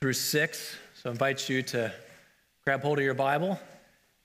through 0.00 0.14
6. 0.14 0.76
So 0.94 1.10
I 1.10 1.12
invite 1.12 1.46
you 1.50 1.60
to 1.62 1.92
grab 2.64 2.80
hold 2.80 2.96
of 2.96 3.04
your 3.04 3.12
Bible 3.12 3.60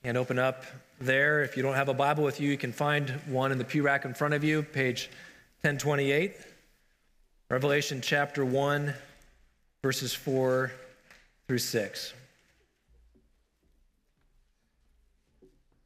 and 0.06 0.16
open 0.16 0.40
up 0.40 0.64
there. 1.02 1.44
If 1.44 1.58
you 1.58 1.64
don't 1.64 1.74
have 1.74 1.90
a 1.90 1.94
Bible 1.94 2.24
with 2.24 2.40
you, 2.40 2.50
you 2.50 2.58
can 2.58 2.72
find 2.72 3.10
one 3.28 3.52
in 3.52 3.58
the 3.58 3.66
pew 3.66 3.84
rack 3.84 4.06
in 4.06 4.14
front 4.14 4.34
of 4.34 4.42
you, 4.42 4.64
page 4.64 5.10
1028. 5.64 6.34
Revelation 7.50 8.00
chapter 8.00 8.46
1, 8.46 8.94
verses 9.84 10.14
4 10.14 10.72
through 11.50 11.58
6. 11.58 12.14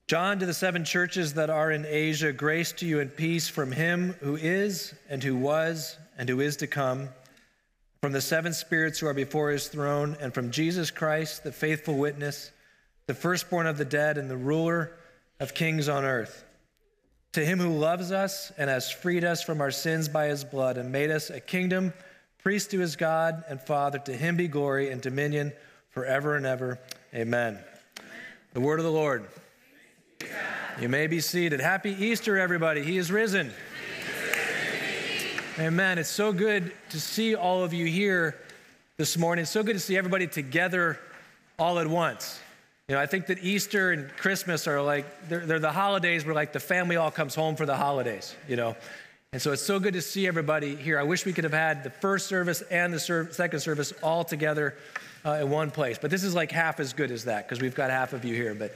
John 0.05 0.37
to 0.37 0.45
the 0.45 0.53
seven 0.53 0.85
churches 0.85 1.33
that 1.33 1.49
are 1.49 1.71
in 1.71 1.87
Asia, 1.87 2.31
grace 2.31 2.71
to 2.73 2.85
you 2.85 2.99
and 2.99 3.15
peace 3.15 3.47
from 3.47 3.71
him 3.71 4.13
who 4.19 4.35
is, 4.35 4.93
and 5.09 5.23
who 5.23 5.35
was, 5.35 5.97
and 6.15 6.29
who 6.29 6.41
is 6.41 6.57
to 6.57 6.67
come, 6.67 7.09
from 8.01 8.11
the 8.13 8.21
seven 8.21 8.53
spirits 8.53 8.99
who 8.99 9.07
are 9.07 9.13
before 9.13 9.51
his 9.51 9.67
throne, 9.67 10.15
and 10.21 10.33
from 10.33 10.51
Jesus 10.51 10.89
Christ, 10.89 11.43
the 11.43 11.51
faithful 11.51 11.95
witness, 11.95 12.51
the 13.07 13.13
firstborn 13.13 13.67
of 13.67 13.77
the 13.77 13.85
dead, 13.85 14.17
and 14.17 14.29
the 14.29 14.37
ruler 14.37 14.91
of 15.39 15.53
kings 15.53 15.89
on 15.89 16.05
earth. 16.05 16.45
To 17.33 17.45
him 17.45 17.59
who 17.59 17.77
loves 17.77 18.11
us 18.11 18.51
and 18.57 18.69
has 18.69 18.89
freed 18.89 19.23
us 19.23 19.43
from 19.43 19.61
our 19.61 19.71
sins 19.71 20.07
by 20.07 20.27
his 20.27 20.43
blood, 20.43 20.77
and 20.77 20.91
made 20.91 21.11
us 21.11 21.29
a 21.29 21.39
kingdom, 21.39 21.93
priest 22.41 22.71
to 22.71 22.79
his 22.79 22.95
God 22.95 23.43
and 23.49 23.61
Father, 23.61 23.99
to 23.99 24.13
him 24.13 24.37
be 24.37 24.47
glory 24.47 24.91
and 24.91 25.01
dominion 25.01 25.51
forever 25.89 26.35
and 26.35 26.45
ever. 26.45 26.79
Amen. 27.13 27.59
The 28.53 28.61
word 28.61 28.79
of 28.79 28.85
the 28.85 28.91
Lord. 28.91 29.25
You 30.79 30.87
may 30.87 31.07
be 31.07 31.19
seated. 31.19 31.59
Happy 31.59 31.91
Easter, 31.91 32.37
everybody. 32.37 32.81
He 32.81 32.97
is 32.97 33.11
risen. 33.11 33.51
Amen. 35.59 35.97
It's 35.97 36.09
so 36.09 36.31
good 36.31 36.71
to 36.91 37.01
see 37.01 37.35
all 37.35 37.65
of 37.65 37.73
you 37.73 37.85
here 37.85 38.37
this 38.95 39.17
morning. 39.17 39.43
It's 39.43 39.51
so 39.51 39.61
good 39.61 39.73
to 39.73 39.79
see 39.79 39.97
everybody 39.97 40.25
together 40.25 40.97
all 41.57 41.79
at 41.79 41.87
once. 41.87 42.39
You 42.87 42.95
know, 42.95 43.01
I 43.01 43.07
think 43.07 43.25
that 43.25 43.43
Easter 43.43 43.91
and 43.91 44.09
Christmas 44.15 44.69
are 44.69 44.81
like, 44.81 45.27
they're, 45.27 45.45
they're 45.45 45.59
the 45.59 45.73
holidays 45.73 46.23
where 46.23 46.33
like 46.33 46.53
the 46.53 46.61
family 46.61 46.95
all 46.95 47.11
comes 47.11 47.35
home 47.35 47.57
for 47.57 47.65
the 47.65 47.75
holidays, 47.75 48.37
you 48.47 48.55
know. 48.55 48.73
And 49.33 49.41
so 49.41 49.51
it's 49.51 49.61
so 49.61 49.81
good 49.81 49.95
to 49.95 50.01
see 50.01 50.27
everybody 50.27 50.77
here. 50.77 50.97
I 50.97 51.03
wish 51.03 51.25
we 51.25 51.33
could 51.33 51.43
have 51.43 51.51
had 51.51 51.83
the 51.83 51.89
first 51.89 52.27
service 52.27 52.61
and 52.71 52.93
the 52.93 52.99
ser- 52.99 53.27
second 53.33 53.59
service 53.59 53.91
all 54.01 54.23
together 54.23 54.75
uh, 55.25 55.39
in 55.41 55.49
one 55.49 55.71
place. 55.71 55.97
But 56.01 56.09
this 56.09 56.23
is 56.23 56.33
like 56.33 56.53
half 56.53 56.79
as 56.79 56.93
good 56.93 57.11
as 57.11 57.25
that 57.25 57.45
because 57.45 57.61
we've 57.61 57.75
got 57.75 57.89
half 57.89 58.13
of 58.13 58.23
you 58.23 58.33
here. 58.33 58.55
But 58.55 58.73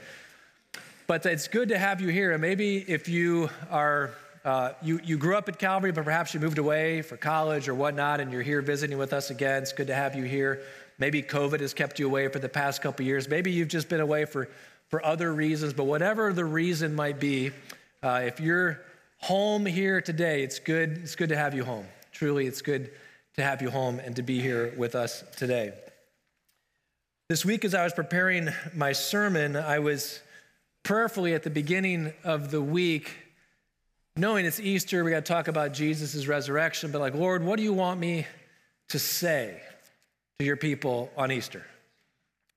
but 1.08 1.26
it's 1.26 1.48
good 1.48 1.70
to 1.70 1.78
have 1.78 2.02
you 2.02 2.10
here. 2.10 2.34
And 2.34 2.42
maybe 2.42 2.78
if 2.78 3.08
you 3.08 3.50
are, 3.72 4.12
uh, 4.46 4.74
you, 4.82 5.00
you 5.04 5.18
grew 5.18 5.38
up 5.38 5.48
at 5.48 5.58
Calvary, 5.58 5.92
but 5.92 6.04
perhaps 6.04 6.34
you 6.34 6.40
moved 6.40 6.58
away 6.58 7.02
for 7.02 7.16
college 7.16 7.70
or 7.70 7.76
whatnot, 7.76 8.20
and 8.20 8.32
you're 8.32 8.42
here 8.42 8.62
visiting 8.62 8.98
with 8.98 9.14
us 9.14 9.30
again, 9.30 9.64
it's 9.64 9.72
good 9.72 9.88
to 9.88 9.96
have 9.96 10.16
you 10.16 10.24
here. 10.24 10.62
Maybe 11.00 11.24
COVID 11.24 11.62
has 11.62 11.74
kept 11.74 11.98
you 11.98 12.08
away 12.08 12.28
for 12.28 12.40
the 12.40 12.50
past 12.50 12.82
couple 12.82 13.06
years. 13.06 13.30
Maybe 13.30 13.52
you've 13.52 13.70
just 13.70 13.88
been 13.88 14.02
away 14.02 14.26
for, 14.26 14.50
for 14.90 15.04
other 15.06 15.34
reasons, 15.34 15.74
but 15.74 15.86
whatever 15.86 16.34
the 16.34 16.46
reason 16.46 16.94
might 16.94 17.20
be, 17.20 17.52
uh, 18.04 18.22
if 18.26 18.40
you're 18.40 18.82
home 19.20 19.66
here 19.66 20.02
today, 20.02 20.44
it's 20.44 20.60
good, 20.60 21.00
it's 21.04 21.16
good 21.16 21.30
to 21.30 21.38
have 21.38 21.54
you 21.54 21.64
home. 21.64 21.86
Truly, 22.12 22.46
it's 22.46 22.62
good 22.62 22.92
to 23.36 23.44
have 23.44 23.62
you 23.62 23.70
home 23.70 24.00
and 24.00 24.16
to 24.18 24.22
be 24.22 24.42
here 24.42 24.74
with 24.78 24.94
us 24.94 25.24
today. 25.38 25.72
This 27.30 27.46
week, 27.46 27.64
as 27.64 27.74
I 27.74 27.86
was 27.86 27.94
preparing 27.94 28.50
my 28.76 28.92
sermon, 28.92 29.56
I 29.56 29.80
was 29.80 30.20
prayerfully 30.84 31.34
at 31.34 31.44
the 31.44 31.50
beginning 31.50 32.14
of 32.26 32.52
the 32.52 32.62
week, 32.62 33.23
knowing 34.16 34.46
it's 34.46 34.60
Easter, 34.60 35.04
we 35.04 35.12
got 35.12 35.26
to 35.26 35.34
talk 35.34 35.48
about 35.48 35.74
Jesus' 35.74 36.28
resurrection, 36.28 36.92
but 36.92 37.00
like, 37.00 37.16
Lord, 37.16 37.44
what 37.44 37.58
do 37.58 37.64
you 37.64 37.74
want 37.74 38.00
me 38.00 38.28
to 38.90 39.00
say 39.00 39.60
to 40.40 40.46
your 40.46 40.58
people 40.58 41.12
on 41.18 41.32
Easter? 41.32 41.66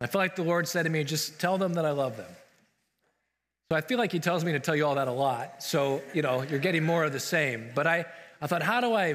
I 0.00 0.06
feel 0.06 0.20
like 0.20 0.36
the 0.36 0.42
Lord 0.42 0.68
said 0.68 0.82
to 0.82 0.90
me, 0.90 1.04
just 1.04 1.40
tell 1.40 1.56
them 1.56 1.74
that 1.74 1.86
I 1.86 1.92
love 1.92 2.16
them. 2.16 2.30
So 3.70 3.76
I 3.76 3.80
feel 3.80 3.98
like 3.98 4.12
He 4.12 4.20
tells 4.20 4.44
me 4.44 4.52
to 4.52 4.60
tell 4.60 4.76
you 4.76 4.86
all 4.86 4.96
that 4.96 5.08
a 5.08 5.12
lot. 5.12 5.62
So, 5.62 6.02
you 6.12 6.22
know, 6.22 6.42
you're 6.42 6.58
getting 6.58 6.84
more 6.84 7.04
of 7.04 7.12
the 7.12 7.20
same. 7.20 7.70
But 7.74 7.86
I, 7.86 8.04
I 8.40 8.46
thought, 8.46 8.62
how 8.62 8.80
do 8.80 8.92
I, 8.92 9.14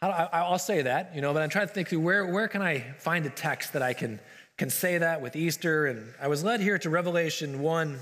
how 0.00 0.08
do 0.08 0.14
I, 0.14 0.40
I'll 0.40 0.58
say 0.58 0.82
that, 0.82 1.14
you 1.14 1.20
know, 1.20 1.32
but 1.32 1.42
I'm 1.42 1.48
trying 1.48 1.68
to 1.68 1.72
think 1.72 1.88
through 1.88 2.00
where, 2.00 2.26
where 2.26 2.48
can 2.48 2.60
I 2.60 2.80
find 2.98 3.24
a 3.24 3.30
text 3.30 3.72
that 3.74 3.82
I 3.82 3.92
can, 3.92 4.18
can 4.58 4.68
say 4.68 4.98
that 4.98 5.22
with 5.22 5.36
Easter? 5.36 5.86
And 5.86 6.12
I 6.20 6.26
was 6.26 6.42
led 6.42 6.60
here 6.60 6.78
to 6.78 6.90
Revelation 6.90 7.60
1 7.60 7.98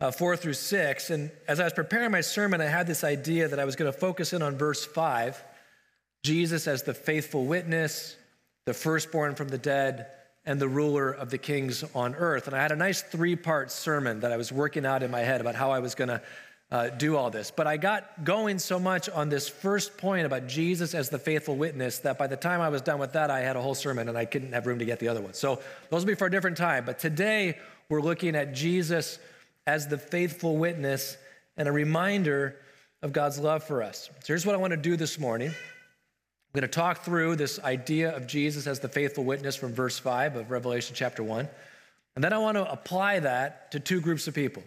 uh, 0.00 0.10
4 0.10 0.36
through 0.36 0.54
6. 0.54 1.10
And 1.10 1.30
as 1.48 1.60
I 1.60 1.64
was 1.64 1.72
preparing 1.72 2.10
my 2.10 2.20
sermon, 2.20 2.60
I 2.60 2.66
had 2.66 2.86
this 2.86 3.04
idea 3.04 3.48
that 3.48 3.58
I 3.58 3.64
was 3.64 3.76
going 3.76 3.90
to 3.92 3.98
focus 3.98 4.32
in 4.32 4.42
on 4.42 4.56
verse 4.56 4.84
5 4.84 5.42
Jesus 6.24 6.66
as 6.66 6.82
the 6.82 6.94
faithful 6.94 7.44
witness, 7.44 8.16
the 8.64 8.74
firstborn 8.74 9.36
from 9.36 9.46
the 9.48 9.58
dead, 9.58 10.08
and 10.44 10.60
the 10.60 10.68
ruler 10.68 11.10
of 11.10 11.30
the 11.30 11.38
kings 11.38 11.84
on 11.94 12.16
earth. 12.16 12.48
And 12.48 12.56
I 12.56 12.60
had 12.60 12.72
a 12.72 12.76
nice 12.76 13.00
three 13.00 13.36
part 13.36 13.70
sermon 13.70 14.20
that 14.20 14.32
I 14.32 14.36
was 14.36 14.50
working 14.50 14.84
out 14.84 15.04
in 15.04 15.10
my 15.10 15.20
head 15.20 15.40
about 15.40 15.54
how 15.54 15.70
I 15.70 15.78
was 15.78 15.94
going 15.94 16.08
to 16.08 16.22
uh, 16.72 16.88
do 16.88 17.16
all 17.16 17.30
this. 17.30 17.52
But 17.52 17.68
I 17.68 17.76
got 17.76 18.24
going 18.24 18.58
so 18.58 18.80
much 18.80 19.08
on 19.08 19.28
this 19.28 19.48
first 19.48 19.96
point 19.98 20.26
about 20.26 20.48
Jesus 20.48 20.94
as 20.94 21.10
the 21.10 21.18
faithful 21.18 21.54
witness 21.54 22.00
that 22.00 22.18
by 22.18 22.26
the 22.26 22.36
time 22.36 22.60
I 22.60 22.70
was 22.70 22.82
done 22.82 22.98
with 22.98 23.12
that, 23.12 23.30
I 23.30 23.40
had 23.40 23.54
a 23.54 23.62
whole 23.62 23.76
sermon 23.76 24.08
and 24.08 24.18
I 24.18 24.24
couldn't 24.24 24.52
have 24.52 24.66
room 24.66 24.80
to 24.80 24.84
get 24.84 24.98
the 24.98 25.08
other 25.08 25.20
one. 25.20 25.34
So 25.34 25.60
those 25.90 26.02
will 26.02 26.08
be 26.08 26.14
for 26.16 26.26
a 26.26 26.30
different 26.30 26.56
time. 26.56 26.84
But 26.84 26.98
today, 26.98 27.56
we're 27.88 28.02
looking 28.02 28.34
at 28.34 28.52
Jesus 28.52 29.20
as 29.66 29.88
the 29.88 29.98
faithful 29.98 30.56
witness 30.56 31.16
and 31.56 31.68
a 31.68 31.72
reminder 31.72 32.56
of 33.02 33.12
God's 33.12 33.38
love 33.38 33.64
for 33.64 33.82
us. 33.82 34.08
So 34.20 34.26
here's 34.26 34.46
what 34.46 34.54
I 34.54 34.58
want 34.58 34.72
to 34.72 34.76
do 34.76 34.96
this 34.96 35.18
morning. 35.18 35.48
I'm 35.48 36.60
going 36.60 36.62
to 36.62 36.68
talk 36.68 37.02
through 37.04 37.36
this 37.36 37.58
idea 37.60 38.14
of 38.16 38.26
Jesus 38.26 38.66
as 38.66 38.80
the 38.80 38.88
faithful 38.88 39.24
witness 39.24 39.56
from 39.56 39.74
verse 39.74 39.98
5 39.98 40.36
of 40.36 40.50
Revelation 40.50 40.94
chapter 40.94 41.22
1. 41.22 41.48
And 42.14 42.24
then 42.24 42.32
I 42.32 42.38
want 42.38 42.56
to 42.56 42.70
apply 42.70 43.20
that 43.20 43.70
to 43.72 43.80
two 43.80 44.00
groups 44.00 44.26
of 44.26 44.34
people 44.34 44.62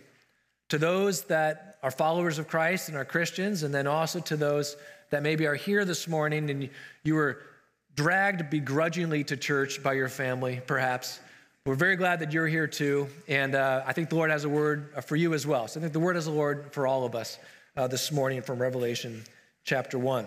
to 0.69 0.77
those 0.77 1.23
that 1.23 1.77
are 1.81 1.91
followers 1.91 2.37
of 2.37 2.47
Christ 2.47 2.89
and 2.89 2.97
are 2.97 3.05
Christians, 3.05 3.63
and 3.63 3.73
then 3.73 3.87
also 3.87 4.19
to 4.19 4.37
those 4.37 4.77
that 5.09 5.23
maybe 5.23 5.47
are 5.47 5.55
here 5.55 5.83
this 5.83 6.07
morning 6.07 6.49
and 6.51 6.69
you 7.03 7.15
were 7.15 7.39
dragged 7.95 8.49
begrudgingly 8.49 9.23
to 9.23 9.35
church 9.35 9.81
by 9.81 9.93
your 9.93 10.09
family, 10.09 10.61
perhaps, 10.67 11.19
we're 11.69 11.75
very 11.75 11.97
glad 11.97 12.21
that 12.21 12.33
you're 12.33 12.47
here 12.47 12.65
too. 12.65 13.07
And 13.27 13.53
uh, 13.53 13.83
I 13.85 13.93
think 13.93 14.09
the 14.09 14.15
Lord 14.15 14.31
has 14.31 14.43
a 14.43 14.49
word 14.49 14.91
uh, 14.95 15.01
for 15.01 15.15
you 15.15 15.35
as 15.35 15.45
well. 15.45 15.67
So 15.67 15.79
I 15.79 15.81
think 15.81 15.93
the 15.93 15.99
word 15.99 16.15
has 16.15 16.25
a 16.25 16.31
Lord 16.31 16.73
for 16.73 16.87
all 16.87 17.05
of 17.05 17.13
us 17.13 17.37
uh, 17.77 17.85
this 17.85 18.11
morning 18.11 18.41
from 18.41 18.57
Revelation 18.57 19.23
chapter 19.65 19.99
1. 19.99 20.25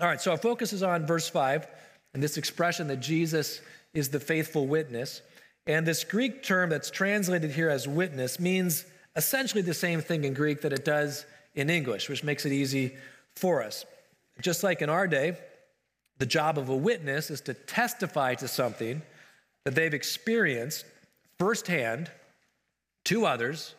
All 0.00 0.06
right, 0.06 0.20
so 0.20 0.30
our 0.30 0.36
focus 0.36 0.72
is 0.72 0.84
on 0.84 1.08
verse 1.08 1.28
5 1.28 1.66
and 2.14 2.22
this 2.22 2.36
expression 2.36 2.86
that 2.86 3.00
Jesus 3.00 3.62
is 3.94 4.10
the 4.10 4.20
faithful 4.20 4.68
witness. 4.68 5.22
And 5.66 5.84
this 5.84 6.04
Greek 6.04 6.44
term 6.44 6.70
that's 6.70 6.88
translated 6.88 7.50
here 7.50 7.68
as 7.68 7.88
witness 7.88 8.38
means 8.38 8.84
essentially 9.16 9.62
the 9.62 9.74
same 9.74 10.02
thing 10.02 10.22
in 10.22 10.34
Greek 10.34 10.60
that 10.60 10.72
it 10.72 10.84
does 10.84 11.26
in 11.56 11.68
English, 11.68 12.08
which 12.08 12.22
makes 12.22 12.46
it 12.46 12.52
easy 12.52 12.94
for 13.34 13.60
us. 13.60 13.84
Just 14.40 14.62
like 14.62 14.82
in 14.82 14.88
our 14.88 15.08
day, 15.08 15.36
the 16.18 16.26
job 16.26 16.58
of 16.58 16.68
a 16.68 16.76
witness 16.76 17.28
is 17.28 17.40
to 17.40 17.54
testify 17.54 18.36
to 18.36 18.46
something 18.46 19.02
that 19.64 19.74
they've 19.74 19.94
experienced 19.94 20.84
firsthand 21.38 22.10
to 23.04 23.26
others, 23.26 23.74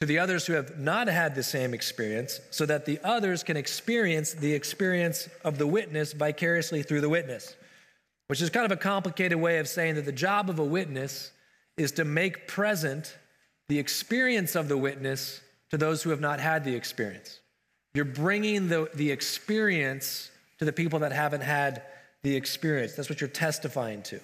to 0.00 0.06
the 0.06 0.18
others 0.18 0.46
who 0.46 0.54
have 0.54 0.78
not 0.78 1.06
had 1.06 1.34
the 1.34 1.42
same 1.42 1.74
experience, 1.74 2.40
so 2.50 2.66
that 2.66 2.84
the 2.84 2.98
others 3.04 3.42
can 3.42 3.56
experience 3.56 4.32
the 4.34 4.52
experience 4.52 5.28
of 5.44 5.58
the 5.58 5.66
witness 5.66 6.12
vicariously 6.12 6.82
through 6.82 7.00
the 7.00 7.08
witness, 7.08 7.54
which 8.26 8.40
is 8.40 8.50
kind 8.50 8.66
of 8.66 8.72
a 8.72 8.76
complicated 8.76 9.38
way 9.38 9.58
of 9.58 9.68
saying 9.68 9.94
that 9.94 10.04
the 10.04 10.12
job 10.12 10.50
of 10.50 10.58
a 10.58 10.64
witness 10.64 11.30
is 11.76 11.92
to 11.92 12.04
make 12.04 12.48
present 12.48 13.16
the 13.68 13.78
experience 13.78 14.54
of 14.54 14.68
the 14.68 14.76
witness 14.76 15.40
to 15.70 15.78
those 15.78 16.02
who 16.02 16.10
have 16.10 16.20
not 16.20 16.40
had 16.40 16.64
the 16.64 16.74
experience. 16.74 17.40
You're 17.94 18.04
bringing 18.04 18.68
the, 18.68 18.90
the 18.94 19.10
experience 19.10 20.30
to 20.58 20.64
the 20.64 20.72
people 20.72 20.98
that 21.00 21.12
haven't 21.12 21.42
had 21.42 21.82
the 22.22 22.36
experience. 22.36 22.94
That's 22.94 23.08
what 23.08 23.20
you're 23.20 23.28
testifying 23.28 24.02
to. 24.04 24.20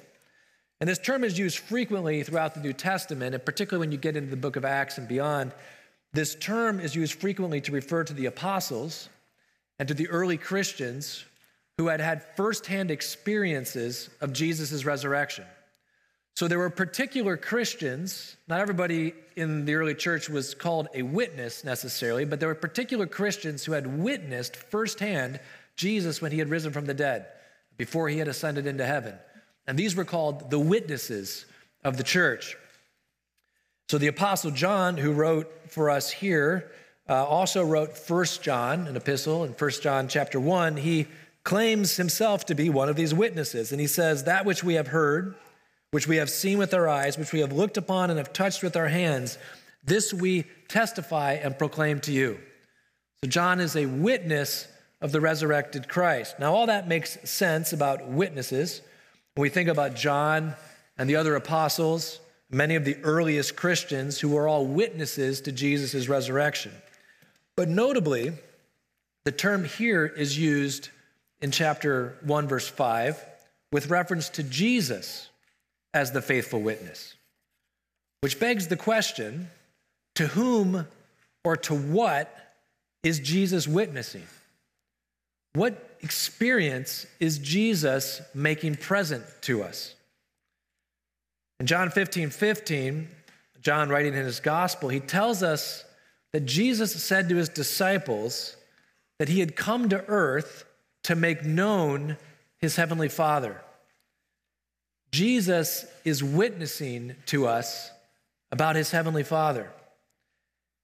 And 0.80 0.88
this 0.88 0.98
term 0.98 1.24
is 1.24 1.38
used 1.38 1.58
frequently 1.58 2.22
throughout 2.22 2.54
the 2.54 2.60
New 2.60 2.72
Testament, 2.72 3.34
and 3.34 3.44
particularly 3.44 3.86
when 3.86 3.92
you 3.92 3.98
get 3.98 4.16
into 4.16 4.30
the 4.30 4.36
book 4.36 4.56
of 4.56 4.64
Acts 4.64 4.98
and 4.98 5.08
beyond. 5.08 5.52
This 6.12 6.34
term 6.36 6.78
is 6.80 6.94
used 6.94 7.14
frequently 7.14 7.60
to 7.62 7.72
refer 7.72 8.04
to 8.04 8.14
the 8.14 8.26
apostles 8.26 9.08
and 9.78 9.88
to 9.88 9.94
the 9.94 10.08
early 10.08 10.36
Christians 10.36 11.24
who 11.76 11.88
had 11.88 12.00
had 12.00 12.22
firsthand 12.36 12.90
experiences 12.90 14.10
of 14.20 14.32
Jesus' 14.32 14.84
resurrection. 14.84 15.44
So 16.34 16.46
there 16.46 16.58
were 16.58 16.70
particular 16.70 17.36
Christians, 17.36 18.36
not 18.46 18.60
everybody 18.60 19.12
in 19.34 19.64
the 19.64 19.74
early 19.74 19.94
church 19.94 20.28
was 20.28 20.54
called 20.54 20.88
a 20.94 21.02
witness 21.02 21.64
necessarily, 21.64 22.24
but 22.24 22.38
there 22.38 22.48
were 22.48 22.54
particular 22.54 23.06
Christians 23.06 23.64
who 23.64 23.72
had 23.72 23.98
witnessed 23.98 24.54
firsthand 24.54 25.40
Jesus 25.74 26.22
when 26.22 26.30
he 26.30 26.38
had 26.38 26.48
risen 26.48 26.72
from 26.72 26.86
the 26.86 26.94
dead, 26.94 27.26
before 27.76 28.08
he 28.08 28.18
had 28.18 28.28
ascended 28.28 28.66
into 28.66 28.86
heaven. 28.86 29.14
And 29.68 29.78
these 29.78 29.94
were 29.94 30.06
called 30.06 30.50
the 30.50 30.58
witnesses 30.58 31.44
of 31.84 31.98
the 31.98 32.02
church. 32.02 32.56
So 33.90 33.98
the 33.98 34.06
Apostle 34.06 34.50
John, 34.50 34.96
who 34.96 35.12
wrote 35.12 35.70
for 35.70 35.90
us 35.90 36.10
here, 36.10 36.72
uh, 37.06 37.24
also 37.24 37.62
wrote 37.62 37.96
First 37.96 38.42
John, 38.42 38.86
an 38.86 38.96
epistle 38.96 39.44
in 39.44 39.52
First 39.52 39.82
John 39.82 40.08
chapter 40.08 40.40
1. 40.40 40.78
He 40.78 41.06
claims 41.44 41.96
himself 41.96 42.46
to 42.46 42.54
be 42.54 42.70
one 42.70 42.88
of 42.88 42.96
these 42.96 43.12
witnesses. 43.12 43.70
And 43.70 43.80
he 43.80 43.86
says, 43.86 44.24
That 44.24 44.46
which 44.46 44.64
we 44.64 44.74
have 44.74 44.88
heard, 44.88 45.34
which 45.90 46.08
we 46.08 46.16
have 46.16 46.30
seen 46.30 46.56
with 46.56 46.72
our 46.72 46.88
eyes, 46.88 47.18
which 47.18 47.32
we 47.32 47.40
have 47.40 47.52
looked 47.52 47.76
upon 47.76 48.08
and 48.08 48.18
have 48.18 48.32
touched 48.32 48.62
with 48.62 48.74
our 48.74 48.88
hands, 48.88 49.36
this 49.84 50.14
we 50.14 50.44
testify 50.68 51.32
and 51.32 51.58
proclaim 51.58 52.00
to 52.00 52.12
you. 52.12 52.38
So 53.22 53.28
John 53.28 53.60
is 53.60 53.76
a 53.76 53.84
witness 53.84 54.66
of 55.02 55.12
the 55.12 55.20
resurrected 55.20 55.88
Christ. 55.88 56.38
Now, 56.40 56.54
all 56.54 56.66
that 56.66 56.88
makes 56.88 57.18
sense 57.28 57.74
about 57.74 58.08
witnesses. 58.08 58.80
When 59.38 59.44
we 59.44 59.50
think 59.50 59.68
about 59.68 59.94
John 59.94 60.56
and 60.98 61.08
the 61.08 61.14
other 61.14 61.36
apostles, 61.36 62.18
many 62.50 62.74
of 62.74 62.84
the 62.84 62.96
earliest 63.04 63.54
Christians 63.54 64.18
who 64.18 64.30
were 64.30 64.48
all 64.48 64.66
witnesses 64.66 65.42
to 65.42 65.52
Jesus' 65.52 66.08
resurrection. 66.08 66.72
But 67.56 67.68
notably, 67.68 68.32
the 69.24 69.30
term 69.30 69.64
here 69.64 70.04
is 70.04 70.36
used 70.36 70.88
in 71.40 71.52
chapter 71.52 72.18
1, 72.22 72.48
verse 72.48 72.66
5, 72.66 73.24
with 73.70 73.90
reference 73.90 74.28
to 74.30 74.42
Jesus 74.42 75.28
as 75.94 76.10
the 76.10 76.20
faithful 76.20 76.60
witness, 76.60 77.14
which 78.22 78.40
begs 78.40 78.66
the 78.66 78.76
question 78.76 79.50
to 80.16 80.26
whom 80.26 80.84
or 81.44 81.56
to 81.58 81.76
what 81.76 82.56
is 83.04 83.20
Jesus 83.20 83.68
witnessing? 83.68 84.26
What 85.58 85.96
experience 86.02 87.04
is 87.18 87.38
Jesus 87.38 88.22
making 88.32 88.76
present 88.76 89.24
to 89.40 89.64
us? 89.64 89.96
In 91.58 91.66
John 91.66 91.90
15 91.90 92.30
15, 92.30 93.08
John 93.60 93.88
writing 93.88 94.14
in 94.14 94.24
his 94.24 94.38
gospel, 94.38 94.88
he 94.88 95.00
tells 95.00 95.42
us 95.42 95.84
that 96.32 96.46
Jesus 96.46 97.02
said 97.02 97.28
to 97.28 97.34
his 97.34 97.48
disciples 97.48 98.54
that 99.18 99.28
he 99.28 99.40
had 99.40 99.56
come 99.56 99.88
to 99.88 100.04
earth 100.06 100.64
to 101.02 101.16
make 101.16 101.44
known 101.44 102.18
his 102.58 102.76
heavenly 102.76 103.08
Father. 103.08 103.60
Jesus 105.10 105.86
is 106.04 106.22
witnessing 106.22 107.16
to 107.26 107.48
us 107.48 107.90
about 108.52 108.76
his 108.76 108.92
heavenly 108.92 109.24
Father. 109.24 109.72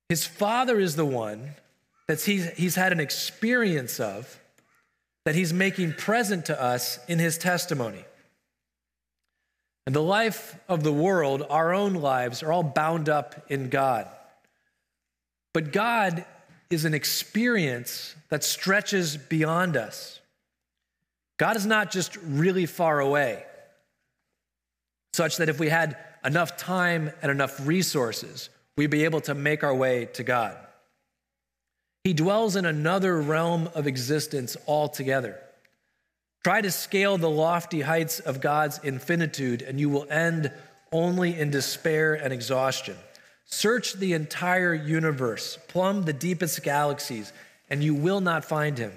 His 0.08 0.26
Father 0.26 0.80
is 0.80 0.96
the 0.96 1.06
one 1.06 1.50
that 2.08 2.20
he's, 2.22 2.50
he's 2.54 2.74
had 2.74 2.90
an 2.90 2.98
experience 2.98 4.00
of 4.00 4.40
that 5.24 5.34
he's 5.34 5.52
making 5.52 5.94
present 5.94 6.46
to 6.46 6.62
us 6.62 6.98
in 7.08 7.18
his 7.18 7.38
testimony. 7.38 8.04
And 9.86 9.94
the 9.94 10.02
life 10.02 10.58
of 10.68 10.82
the 10.82 10.92
world, 10.92 11.44
our 11.48 11.74
own 11.74 11.94
lives, 11.94 12.42
are 12.42 12.52
all 12.52 12.62
bound 12.62 13.08
up 13.08 13.46
in 13.50 13.68
God. 13.68 14.08
But 15.52 15.72
God 15.72 16.24
is 16.70 16.84
an 16.84 16.94
experience 16.94 18.14
that 18.30 18.44
stretches 18.44 19.16
beyond 19.16 19.76
us. 19.76 20.20
God 21.38 21.56
is 21.56 21.66
not 21.66 21.90
just 21.90 22.16
really 22.16 22.66
far 22.66 23.00
away, 23.00 23.44
such 25.12 25.36
that 25.38 25.48
if 25.48 25.58
we 25.58 25.68
had 25.68 25.96
enough 26.24 26.56
time 26.56 27.12
and 27.22 27.30
enough 27.30 27.66
resources, 27.66 28.48
we'd 28.76 28.90
be 28.90 29.04
able 29.04 29.20
to 29.22 29.34
make 29.34 29.62
our 29.62 29.74
way 29.74 30.06
to 30.14 30.22
God. 30.22 30.56
He 32.04 32.12
dwells 32.12 32.54
in 32.54 32.66
another 32.66 33.18
realm 33.20 33.70
of 33.74 33.86
existence 33.86 34.56
altogether. 34.68 35.40
Try 36.44 36.60
to 36.60 36.70
scale 36.70 37.16
the 37.16 37.30
lofty 37.30 37.80
heights 37.80 38.20
of 38.20 38.42
God's 38.42 38.78
infinitude, 38.84 39.62
and 39.62 39.80
you 39.80 39.88
will 39.88 40.06
end 40.10 40.52
only 40.92 41.38
in 41.38 41.50
despair 41.50 42.12
and 42.12 42.32
exhaustion. 42.32 42.96
Search 43.46 43.94
the 43.94 44.12
entire 44.12 44.74
universe, 44.74 45.58
plumb 45.68 46.02
the 46.02 46.12
deepest 46.12 46.62
galaxies, 46.62 47.32
and 47.70 47.82
you 47.82 47.94
will 47.94 48.20
not 48.20 48.44
find 48.44 48.76
him. 48.76 48.92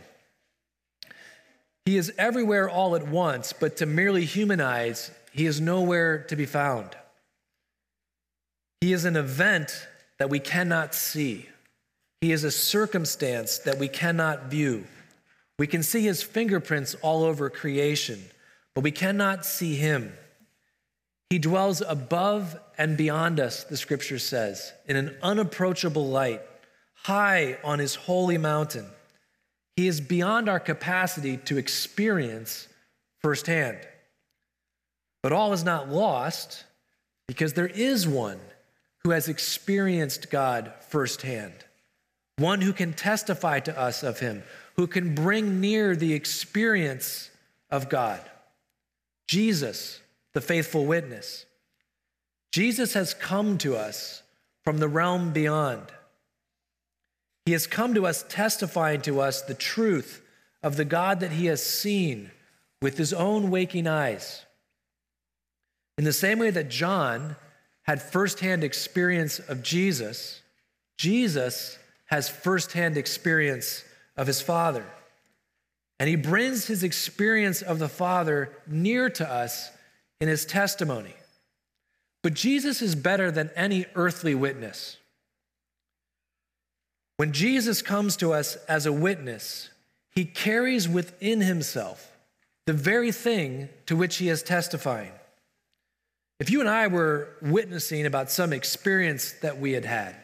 He 1.85 1.95
is 1.95 2.11
everywhere 2.17 2.69
all 2.69 2.97
at 2.97 3.07
once, 3.07 3.53
but 3.53 3.77
to 3.77 3.85
merely 3.85 4.25
human 4.25 4.59
eyes, 4.59 5.09
he 5.31 5.45
is 5.45 5.61
nowhere 5.61 6.23
to 6.23 6.35
be 6.35 6.45
found. 6.45 6.89
He 8.81 8.91
is 8.91 9.05
an 9.05 9.15
event 9.15 9.87
that 10.19 10.29
we 10.29 10.39
cannot 10.39 10.93
see. 10.93 11.47
He 12.21 12.31
is 12.31 12.43
a 12.43 12.51
circumstance 12.51 13.59
that 13.59 13.77
we 13.77 13.87
cannot 13.87 14.45
view. 14.45 14.85
We 15.59 15.67
can 15.67 15.83
see 15.83 16.01
his 16.01 16.23
fingerprints 16.23 16.95
all 17.01 17.23
over 17.23 17.49
creation, 17.49 18.23
but 18.73 18.83
we 18.83 18.91
cannot 18.91 19.45
see 19.45 19.75
him. 19.75 20.13
He 21.29 21.39
dwells 21.39 21.81
above 21.81 22.57
and 22.77 22.97
beyond 22.97 23.39
us, 23.39 23.63
the 23.63 23.77
scripture 23.77 24.19
says, 24.19 24.73
in 24.87 24.95
an 24.95 25.15
unapproachable 25.21 26.07
light, 26.07 26.41
high 26.93 27.57
on 27.63 27.79
his 27.79 27.95
holy 27.95 28.37
mountain. 28.37 28.85
He 29.75 29.87
is 29.87 30.01
beyond 30.01 30.49
our 30.49 30.59
capacity 30.59 31.37
to 31.37 31.57
experience 31.57 32.67
firsthand. 33.19 33.77
But 35.21 35.33
all 35.33 35.53
is 35.53 35.63
not 35.63 35.89
lost 35.89 36.63
because 37.27 37.53
there 37.53 37.67
is 37.67 38.07
one 38.07 38.39
who 39.03 39.11
has 39.11 39.27
experienced 39.27 40.31
God 40.31 40.71
firsthand 40.89 41.53
one 42.37 42.61
who 42.61 42.73
can 42.73 42.93
testify 42.93 43.59
to 43.61 43.77
us 43.77 44.03
of 44.03 44.19
him, 44.19 44.43
who 44.75 44.87
can 44.87 45.15
bring 45.15 45.59
near 45.59 45.95
the 45.95 46.13
experience 46.13 47.29
of 47.69 47.89
God. 47.89 48.21
Jesus, 49.27 49.99
the 50.33 50.41
faithful 50.41 50.85
witness. 50.85 51.45
Jesus 52.51 52.93
has 52.93 53.13
come 53.13 53.57
to 53.59 53.75
us 53.75 54.23
from 54.63 54.77
the 54.77 54.87
realm 54.87 55.33
beyond. 55.33 55.83
He 57.45 57.51
has 57.53 57.67
come 57.67 57.93
to 57.93 58.05
us 58.05 58.25
testifying 58.27 59.01
to 59.01 59.19
us 59.19 59.41
the 59.41 59.53
truth 59.53 60.21
of 60.61 60.75
the 60.75 60.85
God 60.85 61.19
that 61.21 61.31
he 61.31 61.47
has 61.47 61.63
seen 61.63 62.31
with 62.81 62.97
his 62.97 63.13
own 63.13 63.49
waking 63.49 63.87
eyes. 63.87 64.45
In 65.97 66.03
the 66.03 66.13
same 66.13 66.39
way 66.39 66.51
that 66.51 66.69
John 66.69 67.35
had 67.83 68.01
firsthand 68.01 68.63
experience 68.63 69.39
of 69.39 69.63
Jesus, 69.63 70.41
Jesus 70.97 71.79
has 72.07 72.29
firsthand 72.29 72.97
experience 72.97 73.83
of 74.15 74.27
his 74.27 74.41
Father. 74.41 74.85
And 75.99 76.09
he 76.09 76.15
brings 76.15 76.67
his 76.67 76.83
experience 76.83 77.61
of 77.61 77.79
the 77.79 77.89
Father 77.89 78.51
near 78.67 79.09
to 79.11 79.29
us 79.29 79.71
in 80.19 80.27
his 80.27 80.45
testimony. 80.45 81.15
But 82.23 82.33
Jesus 82.33 82.81
is 82.81 82.95
better 82.95 83.31
than 83.31 83.51
any 83.55 83.85
earthly 83.95 84.35
witness. 84.35 84.97
When 87.17 87.31
Jesus 87.31 87.81
comes 87.81 88.15
to 88.17 88.33
us 88.33 88.55
as 88.67 88.85
a 88.85 88.93
witness, 88.93 89.69
he 90.11 90.25
carries 90.25 90.87
within 90.87 91.41
himself 91.41 92.11
the 92.65 92.73
very 92.73 93.11
thing 93.11 93.69
to 93.85 93.95
which 93.95 94.17
he 94.17 94.29
is 94.29 94.43
testifying. 94.43 95.11
If 96.39 96.51
you 96.51 96.59
and 96.59 96.69
I 96.69 96.87
were 96.87 97.29
witnessing 97.41 98.05
about 98.05 98.29
some 98.29 98.53
experience 98.53 99.31
that 99.41 99.59
we 99.59 99.71
had 99.71 99.85
had, 99.85 100.15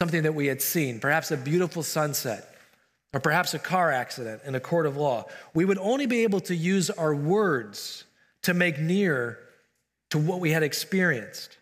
something 0.00 0.22
that 0.22 0.34
we 0.34 0.46
had 0.46 0.62
seen, 0.62 0.98
perhaps 0.98 1.30
a 1.30 1.36
beautiful 1.36 1.82
sunset, 1.82 2.54
or 3.12 3.20
perhaps 3.20 3.52
a 3.52 3.58
car 3.58 3.92
accident 3.92 4.40
in 4.46 4.54
a 4.54 4.60
court 4.60 4.86
of 4.86 4.96
law, 4.96 5.26
we 5.52 5.64
would 5.64 5.76
only 5.78 6.06
be 6.06 6.22
able 6.22 6.40
to 6.40 6.54
use 6.54 6.88
our 6.88 7.14
words 7.14 8.04
to 8.42 8.54
make 8.54 8.78
near 8.78 9.38
to 10.08 10.18
what 10.18 10.40
we 10.40 10.52
had 10.52 10.62
experienced. 10.62 11.58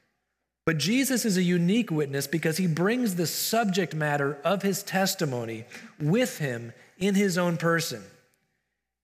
But 0.66 0.78
Jesus 0.78 1.24
is 1.24 1.36
a 1.36 1.42
unique 1.42 1.90
witness 1.90 2.28
because 2.28 2.58
he 2.58 2.66
brings 2.68 3.16
the 3.16 3.26
subject 3.26 3.94
matter 3.94 4.38
of 4.44 4.62
his 4.62 4.84
testimony 4.84 5.64
with 5.98 6.38
him 6.38 6.72
in 6.98 7.16
his 7.16 7.38
own 7.38 7.56
person. 7.56 8.02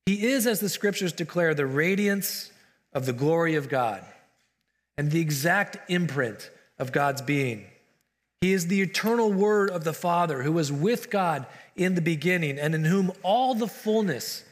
He 0.07 0.27
is, 0.27 0.47
as 0.47 0.61
the 0.61 0.69
scriptures 0.69 1.13
declare, 1.13 1.55
the 1.55 1.67
radiance 1.67 2.53
of 2.93 3.07
the 3.07 3.13
glory 3.13 3.57
of 3.57 3.69
God 3.69 4.05
and 4.97 5.11
the 5.11 5.21
exact 5.21 5.91
imprint 5.91 6.51
of 6.79 6.93
God's 6.93 7.23
being. 7.23 7.65
He 8.45 8.53
is 8.53 8.67
the 8.67 8.83
eternal 8.83 9.33
word 9.33 9.71
of 9.71 9.85
the 9.85 9.95
Father 9.95 10.43
who 10.43 10.53
was 10.53 10.71
with 10.71 11.09
God 11.09 11.47
in 11.77 11.95
the 11.95 12.03
beginning 12.03 12.59
and 12.59 12.75
in 12.75 12.85
whom 12.85 13.11
all 13.23 13.55
the 13.55 13.67
fullness 13.67 14.45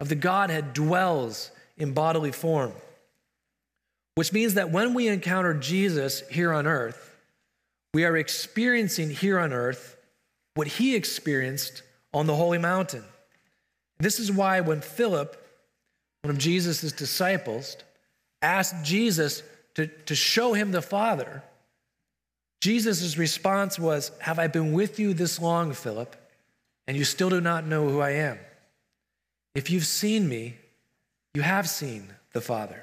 of 0.00 0.08
the 0.08 0.14
Godhead 0.14 0.72
dwells 0.72 1.50
in 1.76 1.92
bodily 1.92 2.32
form. 2.32 2.72
Which 4.14 4.32
means 4.32 4.54
that 4.54 4.70
when 4.70 4.94
we 4.94 5.08
encounter 5.08 5.52
Jesus 5.52 6.26
here 6.30 6.54
on 6.54 6.66
earth, 6.66 7.14
we 7.92 8.06
are 8.06 8.16
experiencing 8.16 9.10
here 9.10 9.38
on 9.38 9.52
earth 9.52 9.98
what 10.54 10.66
he 10.66 10.96
experienced 10.96 11.82
on 12.14 12.26
the 12.26 12.36
holy 12.36 12.56
mountain. 12.56 13.04
This 13.98 14.18
is 14.18 14.32
why 14.32 14.62
when 14.62 14.80
Philip, 14.80 15.36
one 16.22 16.30
of 16.30 16.38
Jesus' 16.38 16.92
disciples, 16.92 17.76
asked 18.40 18.86
Jesus 18.86 19.42
to, 19.74 19.86
to 19.86 20.14
show 20.14 20.54
him 20.54 20.72
the 20.72 20.80
Father, 20.80 21.42
Jesus' 22.64 23.18
response 23.18 23.78
was, 23.78 24.10
Have 24.20 24.38
I 24.38 24.46
been 24.46 24.72
with 24.72 24.98
you 24.98 25.12
this 25.12 25.38
long, 25.38 25.74
Philip, 25.74 26.16
and 26.86 26.96
you 26.96 27.04
still 27.04 27.28
do 27.28 27.42
not 27.42 27.66
know 27.66 27.90
who 27.90 28.00
I 28.00 28.12
am? 28.12 28.38
If 29.54 29.68
you've 29.68 29.84
seen 29.84 30.26
me, 30.26 30.54
you 31.34 31.42
have 31.42 31.68
seen 31.68 32.14
the 32.32 32.40
Father. 32.40 32.82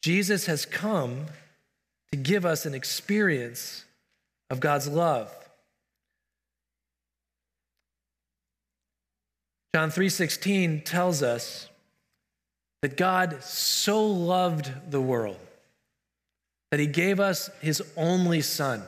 Jesus 0.00 0.46
has 0.46 0.64
come 0.64 1.26
to 2.12 2.16
give 2.16 2.46
us 2.46 2.66
an 2.66 2.72
experience 2.72 3.84
of 4.48 4.60
God's 4.60 4.86
love. 4.86 5.34
John 9.74 9.90
3:16 9.90 10.82
tells 10.82 11.20
us 11.20 11.68
that 12.82 12.96
God 12.96 13.42
so 13.42 14.06
loved 14.06 14.92
the 14.92 15.02
world 15.02 15.45
that 16.76 16.82
he 16.82 16.86
gave 16.88 17.20
us 17.20 17.48
his 17.62 17.82
only 17.96 18.42
son. 18.42 18.82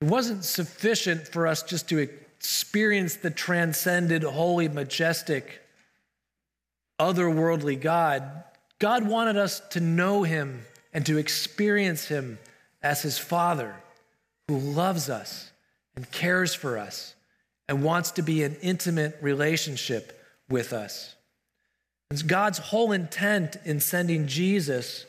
It 0.00 0.06
wasn't 0.06 0.42
sufficient 0.42 1.28
for 1.28 1.46
us 1.46 1.62
just 1.62 1.90
to 1.90 1.98
experience 1.98 3.16
the 3.16 3.30
transcended, 3.30 4.22
holy, 4.22 4.66
majestic, 4.66 5.60
otherworldly 6.98 7.78
God. 7.78 8.22
God 8.78 9.06
wanted 9.06 9.36
us 9.36 9.60
to 9.72 9.80
know 9.80 10.22
him 10.22 10.62
and 10.94 11.04
to 11.04 11.18
experience 11.18 12.06
him 12.06 12.38
as 12.82 13.02
his 13.02 13.18
father 13.18 13.76
who 14.48 14.56
loves 14.56 15.10
us 15.10 15.52
and 15.96 16.10
cares 16.10 16.54
for 16.54 16.78
us 16.78 17.14
and 17.68 17.84
wants 17.84 18.12
to 18.12 18.22
be 18.22 18.42
an 18.42 18.56
intimate 18.62 19.18
relationship 19.20 20.18
with 20.48 20.72
us. 20.72 21.14
And 22.08 22.26
God's 22.26 22.56
whole 22.56 22.90
intent 22.92 23.58
in 23.66 23.80
sending 23.80 24.26
Jesus 24.26 25.04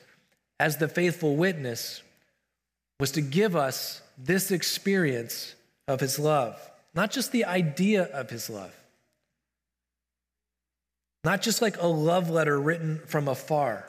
as 0.60 0.78
the 0.78 0.88
faithful 0.88 1.36
witness 1.36 2.02
was 3.00 3.12
to 3.12 3.22
give 3.22 3.56
us 3.56 4.02
this 4.18 4.52
experience 4.52 5.56
of 5.88 6.00
his 6.00 6.18
love, 6.18 6.58
not 6.94 7.12
just 7.12 7.32
the 7.32 7.46
idea 7.46 8.04
of 8.04 8.30
his 8.30 8.50
love, 8.50 8.74
not 11.24 11.42
just 11.42 11.62
like 11.62 11.82
a 11.82 11.88
love 11.88 12.30
letter 12.30 12.60
written 12.60 13.02
from 13.06 13.28
afar, 13.28 13.86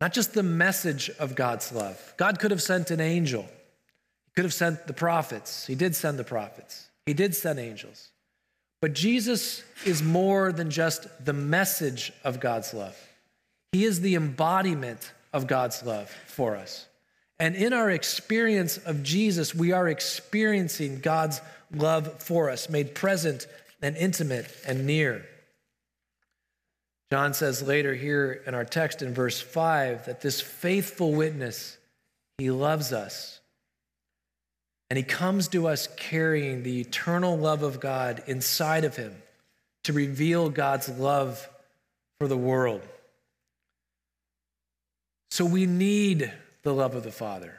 not 0.00 0.12
just 0.12 0.34
the 0.34 0.42
message 0.42 1.08
of 1.18 1.34
God's 1.34 1.72
love. 1.72 2.14
God 2.16 2.38
could 2.38 2.50
have 2.50 2.62
sent 2.62 2.90
an 2.90 3.00
angel, 3.00 3.42
He 3.42 4.32
could 4.34 4.44
have 4.44 4.52
sent 4.52 4.86
the 4.86 4.92
prophets. 4.92 5.66
He 5.66 5.74
did 5.74 5.94
send 5.94 6.18
the 6.18 6.24
prophets, 6.24 6.88
He 7.06 7.14
did 7.14 7.34
send 7.34 7.58
angels. 7.58 8.10
But 8.82 8.92
Jesus 8.92 9.64
is 9.86 10.02
more 10.02 10.52
than 10.52 10.70
just 10.70 11.06
the 11.24 11.32
message 11.32 12.12
of 12.24 12.40
God's 12.40 12.74
love, 12.74 12.98
He 13.72 13.84
is 13.84 14.00
the 14.00 14.16
embodiment 14.16 15.12
of 15.36 15.46
God's 15.46 15.82
love 15.84 16.08
for 16.26 16.56
us. 16.56 16.86
And 17.38 17.54
in 17.54 17.74
our 17.74 17.90
experience 17.90 18.78
of 18.78 19.02
Jesus, 19.02 19.54
we 19.54 19.72
are 19.72 19.86
experiencing 19.86 21.00
God's 21.00 21.42
love 21.74 22.22
for 22.22 22.48
us, 22.48 22.70
made 22.70 22.94
present 22.94 23.46
and 23.82 23.94
intimate 23.96 24.50
and 24.66 24.86
near. 24.86 25.26
John 27.12 27.34
says 27.34 27.62
later 27.62 27.94
here 27.94 28.42
in 28.46 28.54
our 28.54 28.64
text 28.64 29.02
in 29.02 29.12
verse 29.12 29.40
5 29.40 30.06
that 30.06 30.22
this 30.22 30.40
faithful 30.40 31.12
witness, 31.12 31.76
he 32.38 32.50
loves 32.50 32.92
us. 32.92 33.40
And 34.88 34.96
he 34.96 35.02
comes 35.02 35.48
to 35.48 35.68
us 35.68 35.88
carrying 35.96 36.62
the 36.62 36.80
eternal 36.80 37.36
love 37.36 37.62
of 37.62 37.80
God 37.80 38.22
inside 38.26 38.84
of 38.84 38.96
him 38.96 39.14
to 39.84 39.92
reveal 39.92 40.48
God's 40.48 40.88
love 40.88 41.46
for 42.18 42.28
the 42.28 42.36
world. 42.36 42.80
So 45.36 45.44
we 45.44 45.66
need 45.66 46.32
the 46.62 46.72
love 46.72 46.94
of 46.94 47.02
the 47.02 47.12
Father. 47.12 47.52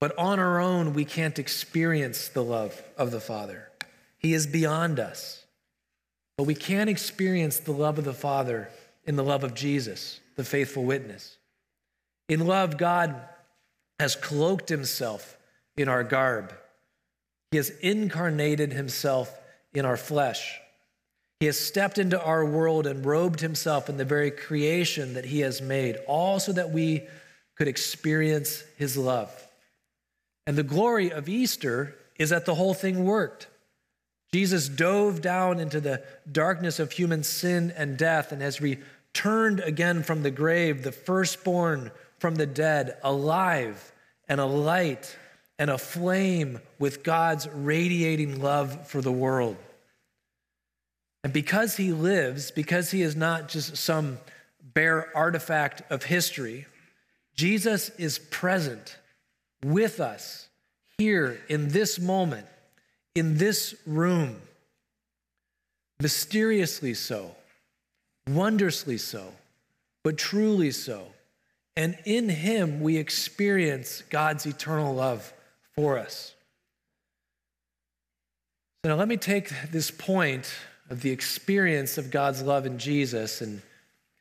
But 0.00 0.16
on 0.16 0.38
our 0.38 0.60
own, 0.60 0.94
we 0.94 1.04
can't 1.04 1.36
experience 1.36 2.28
the 2.28 2.44
love 2.44 2.80
of 2.96 3.10
the 3.10 3.18
Father. 3.18 3.68
He 4.18 4.34
is 4.34 4.46
beyond 4.46 5.00
us. 5.00 5.44
But 6.38 6.44
we 6.44 6.54
can 6.54 6.88
experience 6.88 7.58
the 7.58 7.72
love 7.72 7.98
of 7.98 8.04
the 8.04 8.14
Father 8.14 8.70
in 9.04 9.16
the 9.16 9.24
love 9.24 9.42
of 9.42 9.52
Jesus, 9.52 10.20
the 10.36 10.44
faithful 10.44 10.84
witness. 10.84 11.38
In 12.28 12.46
love, 12.46 12.78
God 12.78 13.20
has 13.98 14.14
cloaked 14.14 14.68
himself 14.68 15.36
in 15.76 15.88
our 15.88 16.04
garb, 16.04 16.54
He 17.50 17.56
has 17.56 17.70
incarnated 17.80 18.72
himself 18.72 19.36
in 19.74 19.84
our 19.84 19.96
flesh. 19.96 20.60
He 21.40 21.46
has 21.46 21.58
stepped 21.58 21.98
into 21.98 22.22
our 22.22 22.44
world 22.44 22.86
and 22.86 23.04
robed 23.04 23.40
himself 23.40 23.88
in 23.88 23.96
the 23.96 24.04
very 24.04 24.30
creation 24.30 25.14
that 25.14 25.24
he 25.24 25.40
has 25.40 25.62
made, 25.62 25.96
all 26.06 26.38
so 26.38 26.52
that 26.52 26.70
we 26.70 27.08
could 27.56 27.66
experience 27.66 28.62
his 28.76 28.96
love. 28.96 29.30
And 30.46 30.56
the 30.56 30.62
glory 30.62 31.10
of 31.10 31.28
Easter 31.28 31.96
is 32.18 32.28
that 32.30 32.44
the 32.44 32.54
whole 32.54 32.74
thing 32.74 33.04
worked. 33.04 33.48
Jesus 34.32 34.68
dove 34.68 35.22
down 35.22 35.58
into 35.58 35.80
the 35.80 36.04
darkness 36.30 36.78
of 36.78 36.92
human 36.92 37.22
sin 37.22 37.72
and 37.74 37.96
death 37.96 38.32
and 38.32 38.42
has 38.42 38.60
returned 38.60 39.60
again 39.60 40.02
from 40.02 40.22
the 40.22 40.30
grave, 40.30 40.82
the 40.82 40.92
firstborn 40.92 41.90
from 42.18 42.34
the 42.34 42.46
dead, 42.46 42.98
alive 43.02 43.92
and 44.28 44.40
a 44.40 44.44
light 44.44 45.16
and 45.58 45.70
a 45.70 45.78
flame 45.78 46.60
with 46.78 47.02
God's 47.02 47.48
radiating 47.48 48.40
love 48.40 48.86
for 48.88 49.00
the 49.00 49.10
world. 49.10 49.56
And 51.22 51.32
because 51.32 51.76
he 51.76 51.92
lives, 51.92 52.50
because 52.50 52.90
he 52.90 53.02
is 53.02 53.14
not 53.14 53.48
just 53.48 53.76
some 53.76 54.18
bare 54.62 55.14
artifact 55.14 55.82
of 55.90 56.04
history, 56.04 56.66
Jesus 57.34 57.90
is 57.90 58.18
present 58.18 58.96
with 59.62 60.00
us 60.00 60.48
here 60.98 61.40
in 61.48 61.68
this 61.68 61.98
moment 61.98 62.46
in 63.14 63.38
this 63.38 63.74
room, 63.86 64.40
mysteriously 66.00 66.94
so, 66.94 67.34
wondrously 68.28 68.98
so, 68.98 69.34
but 70.04 70.16
truly 70.16 70.70
so. 70.70 71.06
And 71.76 71.96
in 72.04 72.28
Him, 72.28 72.80
we 72.80 72.96
experience 72.96 74.02
God's 74.10 74.46
eternal 74.46 74.94
love 74.94 75.32
for 75.74 75.98
us. 75.98 76.34
So 78.84 78.90
now 78.90 78.96
let 78.96 79.08
me 79.08 79.16
take 79.16 79.50
this 79.70 79.90
point 79.90 80.52
of 80.90 81.00
the 81.00 81.10
experience 81.10 81.96
of 81.96 82.10
God's 82.10 82.42
love 82.42 82.66
in 82.66 82.78
Jesus 82.78 83.40
and 83.40 83.62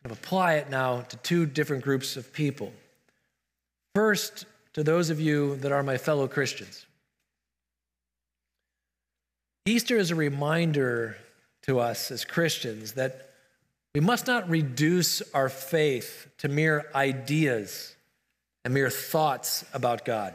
kind 0.03 0.11
of 0.11 0.11
apply 0.11 0.53
it 0.53 0.69
now 0.69 1.01
to 1.01 1.17
two 1.17 1.45
different 1.45 1.83
groups 1.83 2.15
of 2.15 2.31
people. 2.31 2.71
First, 3.95 4.45
to 4.73 4.83
those 4.83 5.09
of 5.09 5.19
you 5.19 5.55
that 5.57 5.71
are 5.71 5.83
my 5.83 5.97
fellow 5.97 6.27
Christians. 6.27 6.85
Easter 9.65 9.97
is 9.97 10.11
a 10.11 10.15
reminder 10.15 11.17
to 11.63 11.79
us 11.79 12.11
as 12.11 12.23
Christians 12.23 12.93
that 12.93 13.31
we 13.93 13.99
must 13.99 14.27
not 14.27 14.49
reduce 14.49 15.21
our 15.33 15.49
faith 15.49 16.27
to 16.37 16.47
mere 16.47 16.85
ideas 16.93 17.95
and 18.63 18.73
mere 18.73 18.89
thoughts 18.89 19.65
about 19.73 20.05
God, 20.05 20.33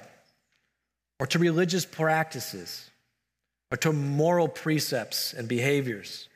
or 1.21 1.26
to 1.29 1.38
religious 1.38 1.85
practices, 1.85 2.91
or 3.71 3.76
to 3.78 3.92
moral 3.92 4.49
precepts 4.49 5.33
and 5.33 5.49
behaviors. 5.49 6.28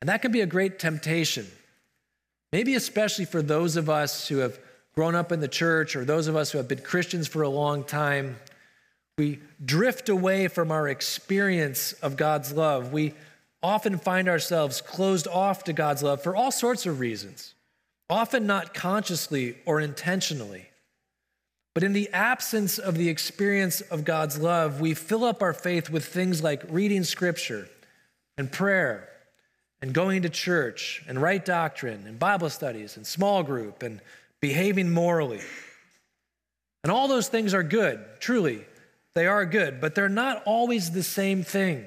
And 0.00 0.08
that 0.08 0.22
can 0.22 0.32
be 0.32 0.40
a 0.40 0.46
great 0.46 0.78
temptation, 0.78 1.46
maybe 2.52 2.74
especially 2.74 3.24
for 3.24 3.42
those 3.42 3.76
of 3.76 3.90
us 3.90 4.28
who 4.28 4.38
have 4.38 4.58
grown 4.94 5.14
up 5.14 5.32
in 5.32 5.40
the 5.40 5.48
church 5.48 5.96
or 5.96 6.04
those 6.04 6.26
of 6.26 6.36
us 6.36 6.50
who 6.50 6.58
have 6.58 6.68
been 6.68 6.80
Christians 6.80 7.28
for 7.28 7.42
a 7.42 7.48
long 7.48 7.84
time 7.84 8.36
we 9.20 9.38
drift 9.62 10.08
away 10.08 10.48
from 10.48 10.72
our 10.72 10.88
experience 10.88 11.92
of 11.92 12.16
God's 12.16 12.52
love. 12.52 12.90
We 12.90 13.12
often 13.62 13.98
find 13.98 14.30
ourselves 14.30 14.80
closed 14.80 15.28
off 15.28 15.64
to 15.64 15.74
God's 15.74 16.02
love 16.02 16.22
for 16.22 16.34
all 16.34 16.50
sorts 16.50 16.86
of 16.86 17.00
reasons, 17.00 17.52
often 18.08 18.46
not 18.46 18.72
consciously 18.72 19.58
or 19.66 19.78
intentionally. 19.78 20.69
But 21.80 21.86
in 21.86 21.92
the 21.94 22.10
absence 22.12 22.76
of 22.78 22.98
the 22.98 23.08
experience 23.08 23.80
of 23.80 24.04
God's 24.04 24.36
love, 24.36 24.82
we 24.82 24.92
fill 24.92 25.24
up 25.24 25.40
our 25.40 25.54
faith 25.54 25.88
with 25.88 26.04
things 26.04 26.42
like 26.42 26.62
reading 26.68 27.04
scripture 27.04 27.70
and 28.36 28.52
prayer 28.52 29.08
and 29.80 29.94
going 29.94 30.20
to 30.20 30.28
church 30.28 31.02
and 31.08 31.22
right 31.22 31.42
doctrine 31.42 32.06
and 32.06 32.18
Bible 32.18 32.50
studies 32.50 32.98
and 32.98 33.06
small 33.06 33.42
group 33.42 33.82
and 33.82 34.02
behaving 34.42 34.90
morally. 34.90 35.40
And 36.84 36.92
all 36.92 37.08
those 37.08 37.28
things 37.28 37.54
are 37.54 37.62
good, 37.62 38.04
truly. 38.18 38.62
They 39.14 39.26
are 39.26 39.46
good, 39.46 39.80
but 39.80 39.94
they're 39.94 40.10
not 40.10 40.42
always 40.44 40.90
the 40.90 41.02
same 41.02 41.42
thing 41.42 41.86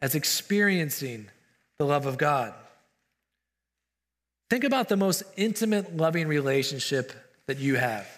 as 0.00 0.14
experiencing 0.14 1.28
the 1.78 1.84
love 1.84 2.06
of 2.06 2.16
God. 2.16 2.54
Think 4.48 4.64
about 4.64 4.88
the 4.88 4.96
most 4.96 5.24
intimate, 5.36 5.94
loving 5.94 6.26
relationship 6.26 7.12
that 7.48 7.58
you 7.58 7.74
have. 7.74 8.15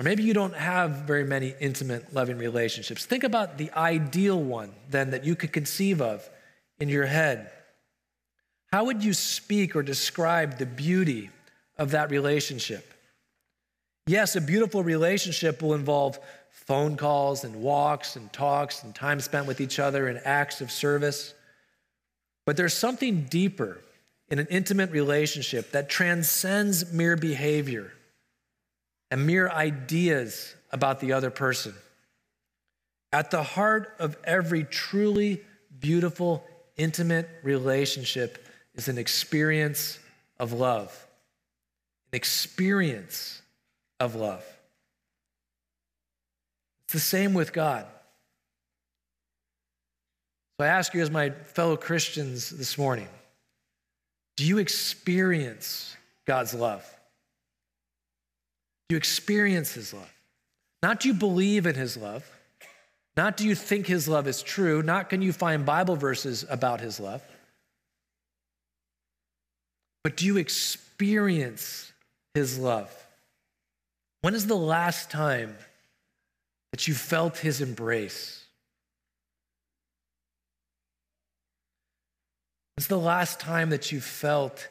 Or 0.00 0.04
maybe 0.04 0.22
you 0.22 0.32
don't 0.32 0.54
have 0.54 0.90
very 1.06 1.24
many 1.24 1.54
intimate, 1.58 2.14
loving 2.14 2.38
relationships. 2.38 3.04
Think 3.04 3.24
about 3.24 3.58
the 3.58 3.72
ideal 3.72 4.40
one, 4.40 4.72
then, 4.88 5.10
that 5.10 5.24
you 5.24 5.34
could 5.34 5.52
conceive 5.52 6.00
of 6.00 6.28
in 6.78 6.88
your 6.88 7.06
head. 7.06 7.50
How 8.72 8.84
would 8.84 9.02
you 9.02 9.12
speak 9.12 9.74
or 9.74 9.82
describe 9.82 10.58
the 10.58 10.66
beauty 10.66 11.30
of 11.76 11.90
that 11.92 12.10
relationship? 12.10 12.94
Yes, 14.06 14.36
a 14.36 14.40
beautiful 14.40 14.84
relationship 14.84 15.62
will 15.62 15.74
involve 15.74 16.18
phone 16.50 16.96
calls 16.96 17.44
and 17.44 17.56
walks 17.56 18.14
and 18.14 18.32
talks 18.32 18.84
and 18.84 18.94
time 18.94 19.20
spent 19.20 19.46
with 19.46 19.60
each 19.60 19.78
other 19.78 20.06
and 20.06 20.20
acts 20.24 20.60
of 20.60 20.70
service. 20.70 21.34
But 22.46 22.56
there's 22.56 22.74
something 22.74 23.24
deeper 23.24 23.80
in 24.28 24.38
an 24.38 24.46
intimate 24.48 24.90
relationship 24.92 25.72
that 25.72 25.88
transcends 25.88 26.92
mere 26.92 27.16
behavior 27.16 27.92
and 29.10 29.26
mere 29.26 29.48
ideas 29.48 30.54
about 30.70 31.00
the 31.00 31.12
other 31.12 31.30
person. 31.30 31.74
At 33.12 33.30
the 33.30 33.42
heart 33.42 33.94
of 33.98 34.16
every 34.24 34.64
truly 34.64 35.40
beautiful, 35.80 36.44
intimate 36.76 37.28
relationship 37.42 38.46
is 38.74 38.88
an 38.88 38.98
experience 38.98 39.98
of 40.38 40.52
love. 40.52 41.06
An 42.12 42.16
experience 42.16 43.42
of 43.98 44.14
love. 44.14 44.44
It's 46.84 46.92
the 46.94 47.00
same 47.00 47.34
with 47.34 47.52
God. 47.52 47.86
So 50.58 50.64
I 50.64 50.68
ask 50.68 50.92
you, 50.92 51.02
as 51.02 51.10
my 51.10 51.30
fellow 51.30 51.76
Christians 51.76 52.50
this 52.50 52.76
morning, 52.76 53.08
do 54.36 54.44
you 54.44 54.58
experience 54.58 55.96
God's 56.26 56.52
love? 56.54 56.84
Do 58.88 58.94
you 58.94 58.96
experience 58.96 59.72
His 59.72 59.92
love? 59.92 60.12
Not 60.82 61.00
do 61.00 61.08
you 61.08 61.14
believe 61.14 61.66
in 61.66 61.74
His 61.74 61.96
love, 61.96 62.28
not 63.16 63.36
do 63.36 63.46
you 63.46 63.54
think 63.54 63.86
His 63.86 64.08
love 64.08 64.26
is 64.26 64.42
true, 64.42 64.82
not 64.82 65.10
can 65.10 65.22
you 65.22 65.32
find 65.32 65.66
Bible 65.66 65.96
verses 65.96 66.44
about 66.48 66.80
His 66.80 67.00
love, 67.00 67.22
but 70.04 70.16
do 70.16 70.24
you 70.24 70.36
experience 70.36 71.92
His 72.34 72.58
love? 72.58 72.90
When 74.22 74.34
is 74.34 74.46
the 74.46 74.56
last 74.56 75.10
time 75.10 75.56
that 76.72 76.88
you 76.88 76.94
felt 76.94 77.38
his 77.38 77.60
embrace? 77.60 78.44
When's 82.76 82.88
the 82.88 82.98
last 82.98 83.40
time 83.40 83.70
that 83.70 83.90
you 83.90 84.00
felt 84.00 84.68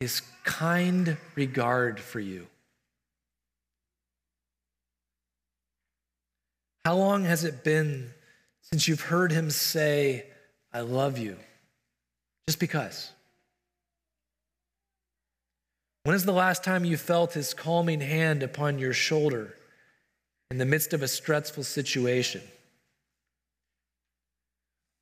his 0.00 0.22
kind 0.44 1.16
regard 1.34 2.00
for 2.00 2.20
you? 2.20 2.46
How 6.84 6.96
long 6.96 7.24
has 7.24 7.44
it 7.44 7.62
been 7.62 8.12
since 8.60 8.88
you've 8.88 9.02
heard 9.02 9.30
him 9.30 9.50
say, 9.50 10.26
I 10.72 10.80
love 10.80 11.18
you? 11.18 11.36
Just 12.48 12.58
because. 12.58 13.12
When 16.04 16.16
is 16.16 16.24
the 16.24 16.32
last 16.32 16.64
time 16.64 16.84
you 16.84 16.96
felt 16.96 17.34
his 17.34 17.54
calming 17.54 18.00
hand 18.00 18.42
upon 18.42 18.78
your 18.80 18.92
shoulder 18.92 19.54
in 20.50 20.58
the 20.58 20.64
midst 20.64 20.92
of 20.92 21.02
a 21.02 21.08
stressful 21.08 21.62
situation? 21.62 22.42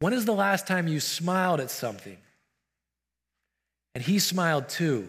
When 0.00 0.12
is 0.12 0.26
the 0.26 0.32
last 0.32 0.66
time 0.66 0.88
you 0.88 1.00
smiled 1.00 1.60
at 1.60 1.70
something 1.70 2.18
and 3.94 4.04
he 4.04 4.18
smiled 4.18 4.68
too? 4.68 5.08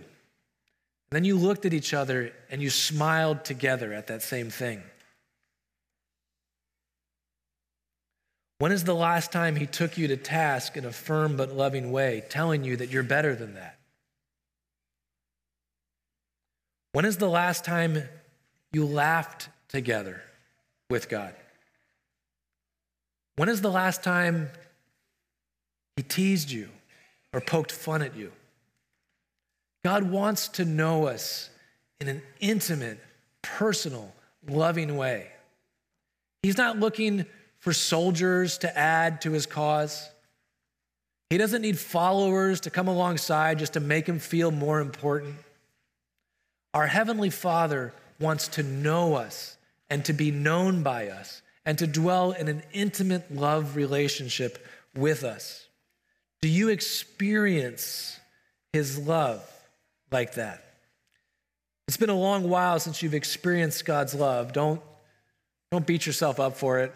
And 1.10 1.18
then 1.18 1.26
you 1.26 1.36
looked 1.36 1.66
at 1.66 1.74
each 1.74 1.94
other 1.94 2.32
and 2.50 2.62
you 2.62 2.70
smiled 2.70 3.44
together 3.44 3.92
at 3.92 4.08
that 4.08 4.22
same 4.22 4.50
thing? 4.50 4.82
When 8.62 8.72
is 8.72 8.84
the 8.84 8.94
last 8.94 9.32
time 9.32 9.56
he 9.56 9.66
took 9.66 9.98
you 9.98 10.08
to 10.10 10.18
task 10.18 10.78
in 10.78 10.86
a 10.86 10.92
firm 10.92 11.36
but 11.36 11.52
loving 11.52 11.92
way, 11.92 12.22
telling 12.30 12.64
you 12.64 12.78
that 12.78 12.92
you're 12.92 13.02
better 13.02 13.34
than 13.34 13.56
that? 13.56 13.80
When 16.92 17.04
is 17.04 17.18
the 17.18 17.28
last 17.28 17.66
time 17.66 18.04
you 18.72 18.86
laughed 18.86 19.50
together 19.70 20.22
with 20.92 21.10
God? 21.10 21.34
When 23.36 23.50
is 23.50 23.62
the 23.62 23.72
last 23.72 24.04
time 24.04 24.50
he 25.96 26.04
teased 26.04 26.52
you 26.52 26.70
or 27.34 27.42
poked 27.42 27.72
fun 27.72 28.04
at 28.04 28.16
you? 28.16 28.32
God 29.84 30.04
wants 30.04 30.48
to 30.50 30.66
know 30.66 31.08
us 31.08 31.50
in 32.00 32.08
an 32.08 32.22
intimate, 32.40 33.00
personal, 33.42 34.14
loving 34.48 34.98
way. 34.98 35.32
He's 36.44 36.60
not 36.60 36.78
looking 36.78 37.26
for 37.62 37.72
soldiers 37.72 38.58
to 38.60 38.78
add 38.78 39.22
to 39.22 39.32
his 39.32 39.46
cause. 39.46 40.10
He 41.30 41.38
doesn't 41.38 41.62
need 41.62 41.80
followers 41.80 42.60
to 42.62 42.70
come 42.70 42.90
alongside 42.90 43.60
just 43.60 43.74
to 43.74 43.80
make 43.80 44.06
him 44.06 44.20
feel 44.20 44.52
more 44.52 44.82
important. 44.82 45.36
Our 46.74 46.88
Heavenly 46.88 47.30
Father 47.30 47.94
wants 48.20 48.50
to 48.50 48.64
know 48.64 49.16
us 49.16 49.58
and 49.90 50.04
to 50.06 50.14
be 50.14 50.32
known 50.32 50.84
by 50.84 51.08
us 51.10 51.42
and 51.66 51.78
to 51.78 51.88
dwell 51.88 52.32
in 52.32 52.48
an 52.48 52.64
intimate 52.74 53.34
love 53.34 53.76
relationship 53.76 54.66
with 54.96 55.24
us. 55.24 55.68
Do 56.42 56.50
you 56.50 56.70
experience 56.70 58.20
His 58.74 58.98
love 58.98 59.48
like 60.12 60.34
that? 60.36 60.64
It's 61.88 61.98
been 61.98 62.10
a 62.10 62.18
long 62.18 62.50
while 62.50 62.80
since 62.80 63.04
you've 63.04 63.14
experienced 63.14 63.86
God's 63.86 64.16
love. 64.16 64.54
Don't, 64.54 64.82
don't 65.72 65.86
beat 65.86 66.06
yourself 66.06 66.40
up 66.40 66.58
for 66.58 66.80
it. 66.80 66.94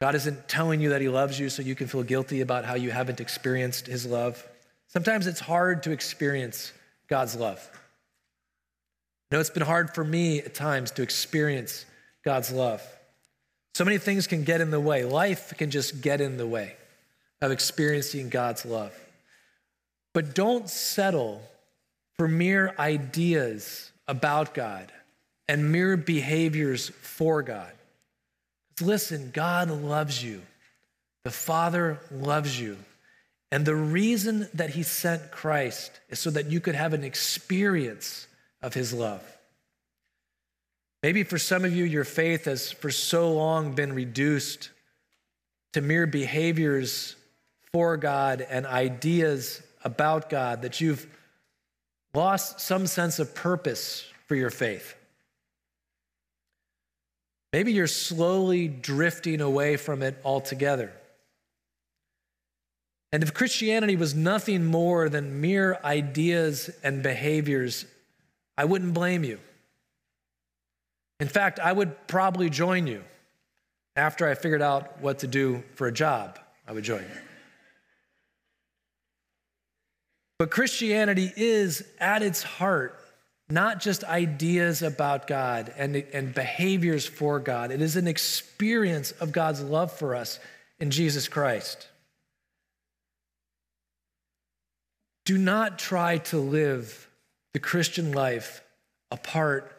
God 0.00 0.14
isn't 0.14 0.48
telling 0.48 0.80
you 0.80 0.90
that 0.90 1.00
He 1.00 1.08
loves 1.08 1.38
you 1.38 1.48
so 1.48 1.62
you 1.62 1.74
can 1.74 1.86
feel 1.86 2.02
guilty 2.02 2.40
about 2.40 2.64
how 2.64 2.74
you 2.74 2.90
haven't 2.90 3.20
experienced 3.20 3.86
His 3.86 4.04
love. 4.04 4.46
Sometimes 4.88 5.26
it's 5.26 5.40
hard 5.40 5.82
to 5.84 5.90
experience 5.90 6.72
God's 7.08 7.34
love. 7.34 7.66
I 9.30 9.36
know 9.36 9.40
it's 9.40 9.50
been 9.50 9.62
hard 9.62 9.94
for 9.94 10.04
me 10.04 10.40
at 10.40 10.54
times 10.54 10.90
to 10.92 11.02
experience 11.02 11.84
God's 12.24 12.52
love. 12.52 12.82
So 13.74 13.84
many 13.84 13.98
things 13.98 14.26
can 14.26 14.44
get 14.44 14.60
in 14.60 14.70
the 14.70 14.80
way. 14.80 15.04
Life 15.04 15.54
can 15.56 15.70
just 15.70 16.00
get 16.00 16.20
in 16.20 16.36
the 16.36 16.46
way 16.46 16.76
of 17.40 17.50
experiencing 17.50 18.28
God's 18.28 18.64
love. 18.64 18.94
But 20.14 20.34
don't 20.34 20.68
settle 20.70 21.42
for 22.14 22.26
mere 22.26 22.74
ideas 22.78 23.90
about 24.08 24.54
God 24.54 24.90
and 25.48 25.70
mere 25.70 25.96
behaviors 25.96 26.88
for 26.88 27.42
God. 27.42 27.72
Listen, 28.80 29.30
God 29.32 29.70
loves 29.70 30.22
you. 30.22 30.42
The 31.24 31.30
Father 31.30 32.00
loves 32.10 32.60
you. 32.60 32.76
And 33.50 33.64
the 33.64 33.74
reason 33.74 34.48
that 34.54 34.70
He 34.70 34.82
sent 34.82 35.30
Christ 35.30 35.90
is 36.08 36.18
so 36.18 36.30
that 36.30 36.46
you 36.46 36.60
could 36.60 36.74
have 36.74 36.92
an 36.92 37.04
experience 37.04 38.26
of 38.66 38.74
his 38.74 38.92
love. 38.92 39.22
Maybe 41.02 41.22
for 41.22 41.38
some 41.38 41.64
of 41.64 41.74
you, 41.74 41.84
your 41.84 42.04
faith 42.04 42.46
has 42.46 42.72
for 42.72 42.90
so 42.90 43.32
long 43.32 43.76
been 43.76 43.92
reduced 43.92 44.70
to 45.72 45.80
mere 45.80 46.06
behaviors 46.06 47.14
for 47.72 47.96
God 47.96 48.40
and 48.40 48.66
ideas 48.66 49.62
about 49.84 50.28
God 50.30 50.62
that 50.62 50.80
you've 50.80 51.06
lost 52.12 52.58
some 52.58 52.88
sense 52.88 53.20
of 53.20 53.36
purpose 53.36 54.04
for 54.26 54.34
your 54.34 54.50
faith. 54.50 54.95
Maybe 57.52 57.72
you're 57.72 57.86
slowly 57.86 58.68
drifting 58.68 59.40
away 59.40 59.76
from 59.76 60.02
it 60.02 60.18
altogether. 60.24 60.92
And 63.12 63.22
if 63.22 63.32
Christianity 63.32 63.96
was 63.96 64.14
nothing 64.14 64.64
more 64.64 65.08
than 65.08 65.40
mere 65.40 65.78
ideas 65.84 66.70
and 66.82 67.02
behaviors 67.02 67.86
I 68.58 68.64
wouldn't 68.64 68.94
blame 68.94 69.24
you. 69.24 69.38
In 71.20 71.28
fact, 71.28 71.58
I 71.60 71.72
would 71.72 72.06
probably 72.06 72.50
join 72.50 72.86
you 72.86 73.04
after 73.96 74.28
I 74.28 74.34
figured 74.34 74.62
out 74.62 75.00
what 75.00 75.20
to 75.20 75.26
do 75.26 75.62
for 75.74 75.86
a 75.86 75.92
job. 75.92 76.38
I 76.66 76.72
would 76.72 76.84
join 76.84 77.02
you. 77.02 77.20
But 80.38 80.50
Christianity 80.50 81.32
is 81.36 81.84
at 81.98 82.22
its 82.22 82.42
heart 82.42 82.98
not 83.48 83.80
just 83.80 84.02
ideas 84.04 84.82
about 84.82 85.26
God 85.26 85.72
and, 85.76 85.96
and 85.96 86.34
behaviors 86.34 87.06
for 87.06 87.38
God, 87.38 87.70
it 87.70 87.80
is 87.80 87.96
an 87.96 88.08
experience 88.08 89.12
of 89.12 89.32
God's 89.32 89.62
love 89.62 89.92
for 89.92 90.14
us 90.14 90.40
in 90.80 90.90
Jesus 90.90 91.28
Christ. 91.28 91.88
Do 95.24 95.38
not 95.38 95.78
try 95.78 96.18
to 96.18 96.38
live 96.38 97.08
the 97.52 97.60
Christian 97.60 98.12
life 98.12 98.62
apart 99.10 99.72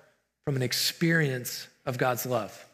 from 0.45 0.55
an 0.55 0.61
experience 0.61 1.67
of 1.85 1.97
God's 1.97 2.25
love. 2.25 2.65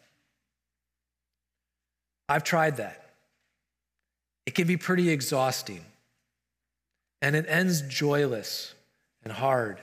I've 2.29 2.43
tried 2.43 2.77
that. 2.77 2.99
It 4.45 4.55
can 4.55 4.67
be 4.67 4.77
pretty 4.77 5.09
exhausting, 5.09 5.85
and 7.21 7.35
it 7.35 7.45
ends 7.47 7.81
joyless 7.81 8.73
and 9.23 9.31
hard. 9.31 9.79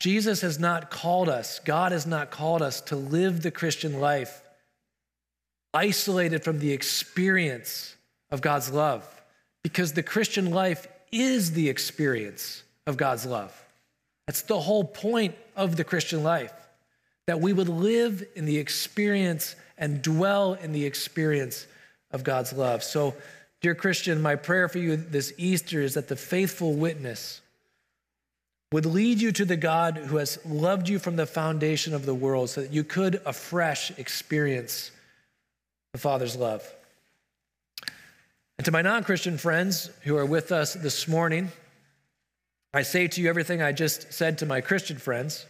Jesus 0.00 0.42
has 0.42 0.58
not 0.58 0.90
called 0.90 1.28
us, 1.28 1.58
God 1.60 1.92
has 1.92 2.06
not 2.06 2.30
called 2.30 2.62
us 2.62 2.80
to 2.82 2.96
live 2.96 3.42
the 3.42 3.50
Christian 3.50 4.00
life 4.00 4.42
isolated 5.74 6.44
from 6.44 6.60
the 6.60 6.72
experience 6.72 7.96
of 8.30 8.40
God's 8.40 8.70
love, 8.70 9.04
because 9.62 9.92
the 9.92 10.02
Christian 10.02 10.50
life 10.50 10.86
is 11.10 11.52
the 11.52 11.68
experience 11.68 12.62
of 12.86 12.96
God's 12.96 13.26
love. 13.26 13.52
That's 14.26 14.42
the 14.42 14.60
whole 14.60 14.84
point 14.84 15.34
of 15.56 15.76
the 15.76 15.84
Christian 15.84 16.22
life, 16.22 16.52
that 17.26 17.40
we 17.40 17.52
would 17.52 17.68
live 17.68 18.24
in 18.36 18.44
the 18.44 18.58
experience 18.58 19.56
and 19.76 20.02
dwell 20.02 20.54
in 20.54 20.72
the 20.72 20.84
experience 20.84 21.66
of 22.10 22.24
God's 22.24 22.52
love. 22.52 22.82
So, 22.82 23.14
dear 23.60 23.74
Christian, 23.74 24.22
my 24.22 24.36
prayer 24.36 24.68
for 24.68 24.78
you 24.78 24.96
this 24.96 25.32
Easter 25.38 25.82
is 25.82 25.94
that 25.94 26.08
the 26.08 26.16
faithful 26.16 26.74
witness 26.74 27.40
would 28.72 28.86
lead 28.86 29.20
you 29.20 29.32
to 29.32 29.44
the 29.44 29.56
God 29.56 29.96
who 29.96 30.18
has 30.18 30.38
loved 30.44 30.88
you 30.88 30.98
from 30.98 31.16
the 31.16 31.26
foundation 31.26 31.94
of 31.94 32.04
the 32.04 32.14
world 32.14 32.50
so 32.50 32.60
that 32.60 32.72
you 32.72 32.84
could 32.84 33.20
afresh 33.24 33.90
experience 33.98 34.90
the 35.92 35.98
Father's 35.98 36.36
love. 36.36 36.62
And 38.58 38.64
to 38.64 38.70
my 38.70 38.82
non 38.82 39.04
Christian 39.04 39.38
friends 39.38 39.90
who 40.02 40.16
are 40.16 40.26
with 40.26 40.52
us 40.52 40.74
this 40.74 41.08
morning, 41.08 41.50
I 42.74 42.82
say 42.82 43.08
to 43.08 43.22
you 43.22 43.28
everything 43.28 43.62
I 43.62 43.72
just 43.72 44.12
said 44.12 44.38
to 44.38 44.46
my 44.46 44.60
Christian 44.60 44.98
friends. 44.98 45.46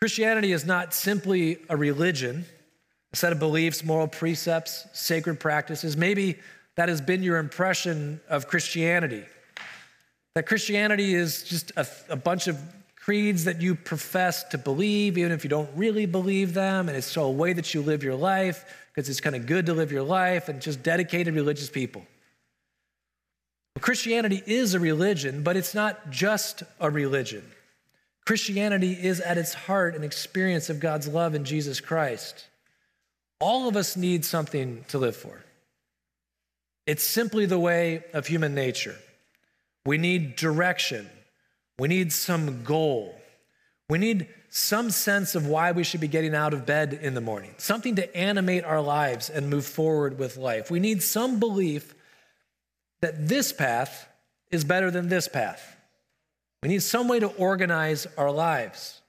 Christianity 0.00 0.52
is 0.52 0.66
not 0.66 0.92
simply 0.92 1.58
a 1.68 1.76
religion, 1.76 2.44
a 3.12 3.16
set 3.16 3.32
of 3.32 3.38
beliefs, 3.38 3.84
moral 3.84 4.08
precepts, 4.08 4.86
sacred 4.92 5.38
practices. 5.38 5.96
Maybe 5.96 6.38
that 6.76 6.88
has 6.88 7.00
been 7.00 7.22
your 7.22 7.38
impression 7.38 8.20
of 8.28 8.48
Christianity. 8.48 9.24
That 10.34 10.46
Christianity 10.46 11.14
is 11.14 11.44
just 11.44 11.72
a, 11.76 11.86
a 12.08 12.16
bunch 12.16 12.48
of 12.48 12.58
creeds 12.96 13.44
that 13.44 13.60
you 13.60 13.74
profess 13.74 14.44
to 14.44 14.58
believe, 14.58 15.18
even 15.18 15.32
if 15.32 15.44
you 15.44 15.50
don't 15.50 15.70
really 15.76 16.06
believe 16.06 16.54
them, 16.54 16.88
and 16.88 16.96
it's 16.96 17.06
so 17.06 17.24
a 17.24 17.30
way 17.30 17.52
that 17.52 17.74
you 17.74 17.82
live 17.82 18.02
your 18.02 18.14
life 18.14 18.64
because 18.94 19.08
it's 19.08 19.20
kind 19.20 19.36
of 19.36 19.46
good 19.46 19.66
to 19.66 19.74
live 19.74 19.92
your 19.92 20.02
life 20.02 20.48
and 20.48 20.62
just 20.62 20.82
dedicated 20.82 21.34
religious 21.34 21.68
people. 21.68 22.06
Christianity 23.80 24.42
is 24.46 24.74
a 24.74 24.80
religion, 24.80 25.42
but 25.42 25.56
it's 25.56 25.74
not 25.74 26.10
just 26.10 26.62
a 26.80 26.90
religion. 26.90 27.44
Christianity 28.24 28.92
is 28.92 29.20
at 29.20 29.36
its 29.36 29.52
heart 29.52 29.94
an 29.94 30.02
experience 30.02 30.70
of 30.70 30.80
God's 30.80 31.06
love 31.06 31.34
in 31.34 31.44
Jesus 31.44 31.80
Christ. 31.80 32.46
All 33.40 33.68
of 33.68 33.76
us 33.76 33.96
need 33.96 34.24
something 34.24 34.84
to 34.88 34.98
live 34.98 35.16
for. 35.16 35.44
It's 36.86 37.04
simply 37.04 37.44
the 37.44 37.58
way 37.58 38.04
of 38.14 38.26
human 38.26 38.54
nature. 38.54 38.96
We 39.86 39.98
need 39.98 40.36
direction. 40.36 41.08
We 41.78 41.88
need 41.88 42.12
some 42.12 42.62
goal. 42.64 43.18
We 43.88 43.98
need 43.98 44.28
some 44.48 44.90
sense 44.90 45.34
of 45.34 45.46
why 45.46 45.72
we 45.72 45.84
should 45.84 46.00
be 46.00 46.08
getting 46.08 46.34
out 46.34 46.54
of 46.54 46.64
bed 46.64 46.98
in 47.02 47.14
the 47.14 47.20
morning, 47.20 47.54
something 47.58 47.96
to 47.96 48.16
animate 48.16 48.64
our 48.64 48.80
lives 48.80 49.28
and 49.28 49.50
move 49.50 49.66
forward 49.66 50.18
with 50.18 50.36
life. 50.36 50.70
We 50.70 50.80
need 50.80 51.02
some 51.02 51.40
belief 51.40 51.94
that 53.02 53.28
this 53.28 53.52
path 53.52 54.08
is 54.50 54.64
better 54.64 54.90
than 54.90 55.08
this 55.08 55.28
path. 55.28 55.76
We 56.62 56.68
need 56.68 56.82
some 56.82 57.08
way 57.08 57.18
to 57.20 57.26
organize 57.26 58.06
our 58.16 58.30
lives. 58.30 59.02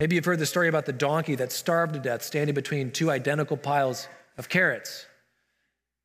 Maybe 0.00 0.16
you've 0.16 0.24
heard 0.24 0.40
the 0.40 0.46
story 0.46 0.68
about 0.68 0.86
the 0.86 0.92
donkey 0.92 1.36
that 1.36 1.52
starved 1.52 1.94
to 1.94 2.00
death 2.00 2.24
standing 2.24 2.54
between 2.54 2.90
two 2.90 3.10
identical 3.10 3.56
piles 3.56 4.08
of 4.36 4.48
carrots. 4.48 5.06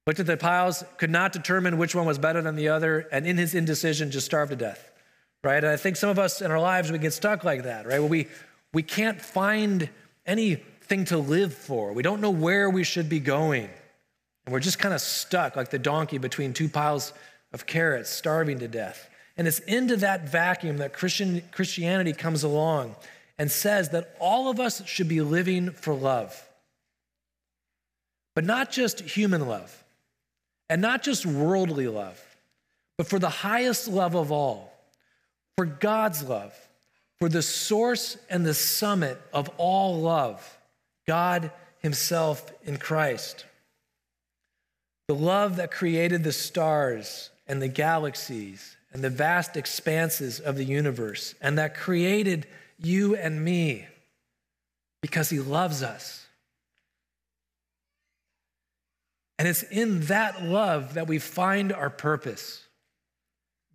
Looked 0.08 0.22
at 0.22 0.26
the 0.26 0.38
piles, 0.38 0.86
could 0.98 1.10
not 1.10 1.34
determine 1.34 1.78
which 1.78 1.94
one 1.94 2.06
was 2.06 2.18
better 2.18 2.42
than 2.42 2.56
the 2.56 2.70
other, 2.70 3.10
and 3.12 3.28
in 3.28 3.38
his 3.38 3.54
indecision 3.54 4.10
just 4.10 4.26
starved 4.26 4.52
to 4.52 4.56
death. 4.56 4.90
Right? 5.44 5.62
And 5.62 5.68
I 5.68 5.76
think 5.76 5.98
some 5.98 6.10
of 6.10 6.18
us 6.18 6.42
in 6.42 6.50
our 6.50 6.60
lives 6.60 6.92
we 6.92 6.98
get 6.98 7.14
stuck 7.14 7.44
like 7.44 7.64
that, 7.64 7.86
right? 7.86 8.00
Where 8.00 8.10
we 8.10 8.28
we 8.74 8.84
can't 8.84 9.22
find 9.22 9.90
anything 10.26 11.06
to 11.06 11.18
live 11.18 11.54
for. 11.54 11.94
We 11.94 12.04
don't 12.04 12.22
know 12.22 12.32
where 12.32 12.70
we 12.70 12.84
should 12.84 13.10
be 13.10 13.20
going. 13.20 13.70
And 14.46 14.54
we're 14.54 14.62
just 14.62 14.80
kind 14.80 14.94
of 14.94 15.02
stuck 15.02 15.56
like 15.56 15.70
the 15.70 15.80
donkey 15.80 16.18
between 16.18 16.54
two 16.54 16.70
piles 16.70 17.12
of 17.52 17.66
carrots, 17.66 18.10
starving 18.10 18.60
to 18.60 18.68
death. 18.68 19.10
And 19.36 19.48
it's 19.48 19.60
into 19.60 19.98
that 19.98 20.30
vacuum 20.30 20.78
that 20.78 20.94
Christian, 20.94 21.44
Christianity 21.52 22.14
comes 22.14 22.44
along 22.44 22.96
and 23.38 23.52
says 23.52 23.90
that 23.90 24.16
all 24.20 24.50
of 24.50 24.60
us 24.60 24.86
should 24.88 25.08
be 25.10 25.22
living 25.22 25.72
for 25.72 25.94
love. 25.94 26.48
But 28.36 28.46
not 28.46 28.72
just 28.72 29.02
human 29.02 29.48
love, 29.48 29.84
and 30.70 30.82
not 30.82 31.04
just 31.04 31.26
worldly 31.26 31.88
love, 31.88 32.22
but 32.98 33.08
for 33.08 33.20
the 33.20 33.30
highest 33.30 33.88
love 33.88 34.16
of 34.16 34.32
all, 34.32 34.74
for 35.56 35.66
God's 35.66 36.24
love 36.24 36.54
for 37.18 37.30
the 37.30 37.42
source 37.42 38.18
and 38.30 38.46
the 38.46 38.54
summit 38.54 39.20
of 39.34 39.50
all 39.58 40.00
love, 40.00 40.58
God 41.08 41.52
Himself 41.80 42.52
in 42.64 42.78
Christ. 42.78 43.46
The 45.08 45.16
love 45.16 45.56
that 45.56 45.72
created 45.72 46.24
the 46.24 46.32
stars 46.32 47.30
and 47.48 47.62
the 47.62 47.68
galaxies 47.68 48.76
and 48.94 49.04
the 49.04 49.10
vast 49.10 49.58
expanses 49.58 50.40
of 50.40 50.56
the 50.56 50.64
universe, 50.64 51.34
and 51.42 51.58
that 51.58 51.76
created 51.76 52.48
you 52.78 53.16
and 53.16 53.44
me 53.44 53.86
because 55.02 55.30
He 55.30 55.40
loves 55.40 55.82
us. 55.82 56.27
And 59.40 59.48
it's 59.48 59.64
in 59.64 60.02
that 60.06 60.44
love 60.44 60.96
that 60.96 61.08
we 61.08 61.20
find 61.20 61.72
our 61.72 61.90
purpose 61.90 62.64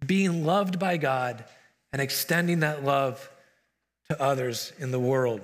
being 0.05 0.45
loved 0.45 0.79
by 0.79 0.97
God 0.97 1.45
and 1.93 2.03
extending 2.03 2.61
that 2.61 2.85
love 2.85 3.31
to 4.09 4.21
others 4.21 4.73
in 4.79 4.91
the 4.91 4.99
world. 4.99 5.41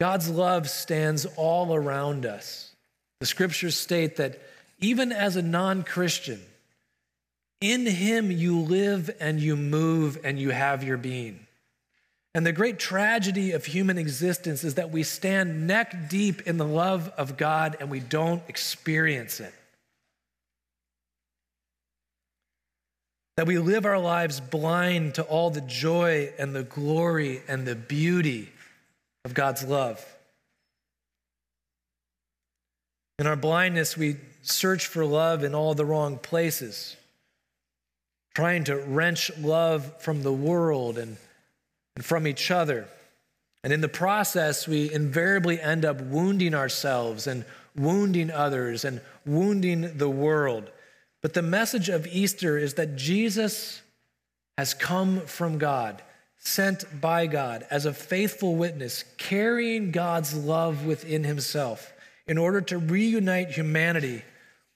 God's 0.00 0.28
love 0.28 0.68
stands 0.68 1.26
all 1.36 1.74
around 1.74 2.26
us. 2.26 2.74
The 3.20 3.26
scriptures 3.26 3.76
state 3.76 4.16
that 4.16 4.40
even 4.80 5.12
as 5.12 5.36
a 5.36 5.42
non 5.42 5.82
Christian, 5.82 6.40
in 7.60 7.86
him 7.86 8.30
you 8.30 8.58
live 8.60 9.10
and 9.20 9.40
you 9.40 9.56
move 9.56 10.18
and 10.24 10.38
you 10.38 10.50
have 10.50 10.84
your 10.84 10.98
being. 10.98 11.43
And 12.34 12.44
the 12.44 12.52
great 12.52 12.78
tragedy 12.78 13.52
of 13.52 13.64
human 13.64 13.96
existence 13.96 14.64
is 14.64 14.74
that 14.74 14.90
we 14.90 15.04
stand 15.04 15.66
neck 15.66 16.08
deep 16.08 16.42
in 16.42 16.56
the 16.56 16.66
love 16.66 17.12
of 17.16 17.36
God 17.36 17.76
and 17.78 17.90
we 17.90 18.00
don't 18.00 18.42
experience 18.48 19.38
it. 19.38 19.54
that 23.36 23.46
we 23.46 23.58
live 23.58 23.84
our 23.84 23.98
lives 23.98 24.40
blind 24.40 25.14
to 25.16 25.22
all 25.22 25.50
the 25.50 25.60
joy 25.60 26.32
and 26.38 26.54
the 26.54 26.62
glory 26.62 27.42
and 27.48 27.66
the 27.66 27.74
beauty 27.74 28.50
of 29.24 29.34
God's 29.34 29.64
love. 29.64 30.04
In 33.18 33.26
our 33.26 33.36
blindness, 33.36 33.96
we 33.96 34.16
search 34.42 34.86
for 34.86 35.04
love 35.04 35.42
in 35.42 35.54
all 35.54 35.74
the 35.74 35.84
wrong 35.84 36.18
places, 36.18 36.96
trying 38.34 38.64
to 38.64 38.76
wrench 38.76 39.30
love 39.38 40.00
from 40.00 40.22
the 40.22 40.32
world 40.32 40.98
and, 40.98 41.16
and 41.96 42.04
from 42.04 42.26
each 42.26 42.50
other. 42.50 42.88
And 43.62 43.72
in 43.72 43.80
the 43.80 43.88
process, 43.88 44.68
we 44.68 44.92
invariably 44.92 45.60
end 45.60 45.84
up 45.84 46.00
wounding 46.00 46.54
ourselves 46.54 47.26
and 47.26 47.44
wounding 47.74 48.30
others 48.30 48.84
and 48.84 49.00
wounding 49.24 49.96
the 49.96 50.10
world. 50.10 50.70
But 51.22 51.34
the 51.34 51.42
message 51.42 51.88
of 51.88 52.06
Easter 52.06 52.58
is 52.58 52.74
that 52.74 52.96
Jesus 52.96 53.80
has 54.58 54.74
come 54.74 55.22
from 55.22 55.58
God, 55.58 56.02
sent 56.38 57.00
by 57.00 57.26
God 57.26 57.66
as 57.70 57.86
a 57.86 57.94
faithful 57.94 58.54
witness, 58.54 59.04
carrying 59.16 59.90
God's 59.90 60.34
love 60.34 60.84
within 60.84 61.24
himself 61.24 61.92
in 62.26 62.38
order 62.38 62.60
to 62.60 62.78
reunite 62.78 63.50
humanity 63.50 64.22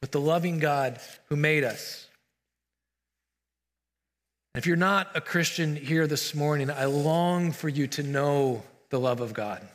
with 0.01 0.11
the 0.11 0.21
loving 0.21 0.59
God 0.59 1.01
who 1.29 1.37
made 1.37 1.65
us. 1.65 2.08
If 4.55 4.67
you're 4.67 4.77
not 4.77 5.09
a 5.15 5.21
Christian 5.21 5.77
here 5.77 6.07
this 6.07 6.35
morning, 6.35 6.71
I 6.71 6.87
long 6.87 7.53
for 7.53 7.69
you 7.69 7.87
to 7.89 8.03
know 8.03 8.63
the 8.91 8.99
love 8.99 9.21
of 9.21 9.35
God. 9.35 9.67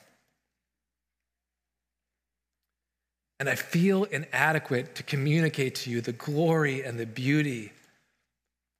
And 3.39 3.49
I 3.49 3.55
feel 3.55 4.05
inadequate 4.05 4.95
to 4.95 5.03
communicate 5.03 5.75
to 5.75 5.89
you 5.89 6.01
the 6.01 6.13
glory 6.13 6.81
and 6.81 6.97
the 6.97 7.05
beauty, 7.05 7.71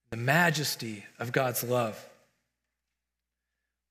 the 0.10 0.18
majesty 0.18 1.06
of 1.20 1.32
God's 1.32 1.64
love. 1.64 2.04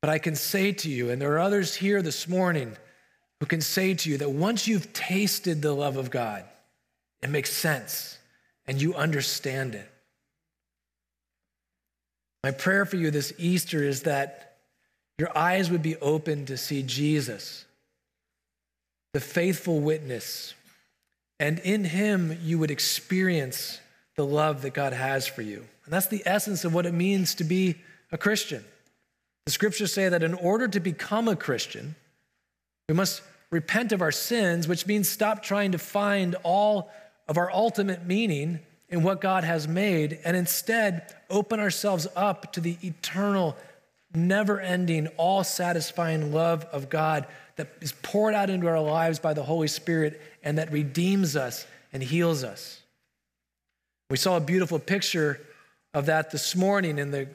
But 0.01 0.11
I 0.11 0.19
can 0.19 0.35
say 0.35 0.73
to 0.73 0.89
you, 0.89 1.11
and 1.11 1.21
there 1.21 1.33
are 1.35 1.41
others 1.41 1.75
here 1.75 2.03
this 2.03 2.27
morning 2.27 2.77
who 3.39 3.47
can 3.47 3.61
say 3.61 3.95
to 3.95 4.11
you 4.11 4.19
that 4.19 4.31
once 4.31 4.67
you've 4.67 4.93
tasted 4.93 5.63
the 5.63 5.73
love 5.73 5.97
of 5.97 6.11
God, 6.11 6.45
it 7.23 7.31
makes 7.31 7.53
sense 7.53 8.19
and 8.67 8.81
you 8.81 8.95
understand 8.95 9.75
it. 9.75 9.92
My 12.43 12.51
prayer 12.51 12.85
for 12.85 12.97
you 12.97 13.11
this 13.11 13.33
Easter 13.39 13.83
is 13.83 14.03
that 14.03 14.57
your 15.19 15.37
eyes 15.37 15.71
would 15.71 15.83
be 15.83 15.97
open 15.97 16.47
to 16.47 16.57
see 16.57 16.83
Jesus, 16.83 17.65
the 19.13 19.21
faithful 19.21 19.81
witness 19.81 20.55
and 21.43 21.59
in 21.59 21.83
him, 21.83 22.39
you 22.45 22.61
would 22.61 22.71
experience 22.71 23.81
the 24.15 24.25
love 24.25 24.63
that 24.63 24.75
God 24.75 24.93
has 24.93 25.27
for 25.27 25.43
you. 25.43 25.65
And 25.85 25.93
that's 25.93 26.07
the 26.07 26.23
essence 26.25 26.65
of 26.65 26.73
what 26.73 26.87
it 26.87 26.95
means 26.95 27.35
to 27.35 27.43
be 27.43 27.75
a 28.13 28.17
Christian. 28.17 28.65
The 29.47 29.51
scriptures 29.51 29.93
say 29.93 30.09
that 30.09 30.23
in 30.23 30.35
order 30.35 30.69
to 30.69 30.79
become 30.79 31.27
a 31.27 31.35
Christian, 31.35 31.97
we 32.89 32.95
must 32.95 33.23
repent 33.51 33.91
of 33.91 34.03
our 34.03 34.13
sins, 34.13 34.69
which 34.69 34.87
means 34.87 35.09
stop 35.09 35.43
trying 35.43 35.73
to 35.73 35.79
find 35.79 36.37
all 36.45 36.93
of 37.27 37.37
our 37.37 37.51
ultimate 37.51 38.07
meaning 38.07 38.61
in 38.93 39.03
what 39.03 39.23
God 39.23 39.43
has 39.43 39.67
made, 39.67 40.21
and 40.23 40.37
instead 40.37 41.15
open 41.31 41.59
ourselves 41.59 42.07
up 42.15 42.53
to 42.53 42.61
the 42.61 42.77
eternal, 42.83 43.57
never 44.15 44.61
ending, 44.61 45.09
all 45.17 45.43
satisfying 45.43 46.31
love 46.31 46.65
of 46.67 46.91
God 46.91 47.27
that 47.57 47.69
is 47.81 47.93
poured 48.03 48.35
out 48.35 48.51
into 48.51 48.69
our 48.69 48.81
lives 48.81 49.19
by 49.19 49.33
the 49.33 49.43
Holy 49.43 49.67
Spirit 49.67 50.21
and 50.43 50.59
that 50.59 50.71
redeems 50.71 51.37
us 51.37 51.67
and 51.91 52.03
heals 52.03 52.45
us. 52.45 52.83
We 54.11 54.19
saw 54.19 54.37
a 54.37 54.41
beautiful 54.41 54.79
picture 54.79 55.41
of 55.95 56.07
that 56.07 56.31
this 56.31 56.55
morning 56.55 56.99
in 56.99 57.11
the 57.13 57.29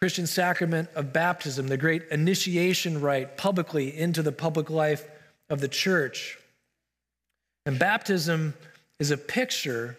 Christian 0.00 0.26
sacrament 0.26 0.88
of 0.96 1.12
baptism, 1.12 1.68
the 1.68 1.76
great 1.76 2.02
initiation 2.10 3.00
rite 3.00 3.36
publicly 3.36 3.96
into 3.96 4.22
the 4.22 4.32
public 4.32 4.70
life 4.70 5.08
of 5.48 5.60
the 5.60 5.68
church. 5.68 6.36
And 7.64 7.78
baptism 7.78 8.54
is 8.98 9.12
a 9.12 9.16
picture 9.16 9.96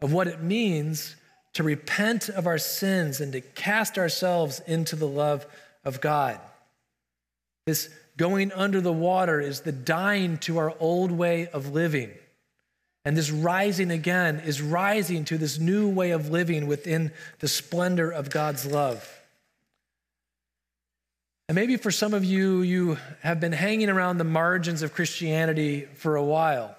of 0.00 0.12
what 0.12 0.28
it 0.28 0.42
means 0.42 1.16
to 1.54 1.62
repent 1.62 2.28
of 2.28 2.46
our 2.46 2.58
sins 2.58 3.20
and 3.20 3.32
to 3.32 3.40
cast 3.40 3.96
ourselves 3.96 4.60
into 4.66 4.94
the 4.94 5.08
love 5.08 5.46
of 5.84 6.00
God. 6.00 6.38
This 7.66 7.88
going 8.16 8.52
under 8.52 8.80
the 8.80 8.92
water 8.92 9.40
is 9.40 9.60
the 9.60 9.72
dying 9.72 10.38
to 10.38 10.58
our 10.58 10.74
old 10.78 11.10
way 11.10 11.48
of 11.48 11.72
living. 11.72 12.10
And 13.06 13.16
this 13.16 13.30
rising 13.30 13.90
again 13.90 14.40
is 14.40 14.60
rising 14.60 15.24
to 15.26 15.38
this 15.38 15.58
new 15.58 15.88
way 15.88 16.10
of 16.10 16.28
living 16.28 16.66
within 16.66 17.12
the 17.38 17.48
splendor 17.48 18.10
of 18.10 18.30
God's 18.30 18.66
love. 18.66 19.08
And 21.48 21.54
maybe 21.54 21.76
for 21.76 21.90
some 21.90 22.12
of 22.12 22.24
you, 22.24 22.60
you 22.62 22.98
have 23.22 23.40
been 23.40 23.52
hanging 23.52 23.88
around 23.88 24.18
the 24.18 24.24
margins 24.24 24.82
of 24.82 24.92
Christianity 24.92 25.86
for 25.94 26.16
a 26.16 26.24
while. 26.24 26.75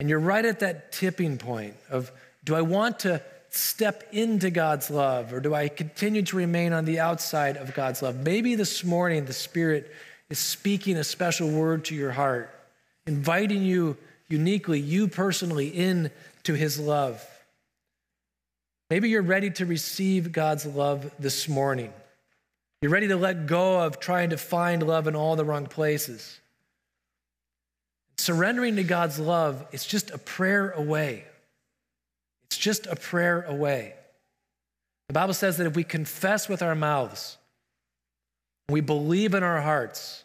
And 0.00 0.08
you're 0.08 0.18
right 0.18 0.44
at 0.44 0.60
that 0.60 0.92
tipping 0.92 1.38
point 1.38 1.74
of 1.90 2.10
do 2.44 2.54
I 2.54 2.62
want 2.62 3.00
to 3.00 3.22
step 3.50 4.02
into 4.12 4.50
God's 4.50 4.90
love 4.90 5.32
or 5.32 5.40
do 5.40 5.54
I 5.54 5.68
continue 5.68 6.22
to 6.22 6.36
remain 6.36 6.72
on 6.72 6.84
the 6.84 6.98
outside 6.98 7.56
of 7.56 7.74
God's 7.74 8.02
love? 8.02 8.16
Maybe 8.16 8.54
this 8.56 8.82
morning 8.82 9.24
the 9.24 9.32
Spirit 9.32 9.92
is 10.28 10.38
speaking 10.38 10.96
a 10.96 11.04
special 11.04 11.48
word 11.48 11.84
to 11.86 11.94
your 11.94 12.10
heart, 12.10 12.52
inviting 13.06 13.62
you 13.62 13.96
uniquely, 14.28 14.80
you 14.80 15.06
personally, 15.06 15.68
in 15.68 16.10
to 16.42 16.54
his 16.54 16.78
love. 16.78 17.24
Maybe 18.90 19.08
you're 19.08 19.22
ready 19.22 19.50
to 19.50 19.66
receive 19.66 20.32
God's 20.32 20.66
love 20.66 21.10
this 21.18 21.48
morning. 21.48 21.92
You're 22.82 22.90
ready 22.90 23.08
to 23.08 23.16
let 23.16 23.46
go 23.46 23.80
of 23.80 23.98
trying 23.98 24.30
to 24.30 24.36
find 24.36 24.82
love 24.82 25.06
in 25.06 25.16
all 25.16 25.36
the 25.36 25.44
wrong 25.44 25.66
places. 25.66 26.38
Surrendering 28.16 28.76
to 28.76 28.84
God's 28.84 29.18
love 29.18 29.66
is 29.72 29.84
just 29.84 30.10
a 30.10 30.18
prayer 30.18 30.70
away. 30.70 31.24
It's 32.46 32.58
just 32.58 32.86
a 32.86 32.96
prayer 32.96 33.42
away. 33.42 33.94
The 35.08 35.14
Bible 35.14 35.34
says 35.34 35.56
that 35.58 35.66
if 35.66 35.76
we 35.76 35.84
confess 35.84 36.48
with 36.48 36.62
our 36.62 36.74
mouths, 36.74 37.36
we 38.68 38.80
believe 38.80 39.34
in 39.34 39.42
our 39.42 39.60
hearts 39.60 40.24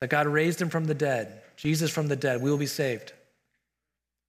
that 0.00 0.10
God 0.10 0.26
raised 0.26 0.60
him 0.60 0.70
from 0.70 0.86
the 0.86 0.94
dead, 0.94 1.42
Jesus 1.56 1.90
from 1.90 2.08
the 2.08 2.16
dead, 2.16 2.42
we 2.42 2.50
will 2.50 2.58
be 2.58 2.66
saved. 2.66 3.12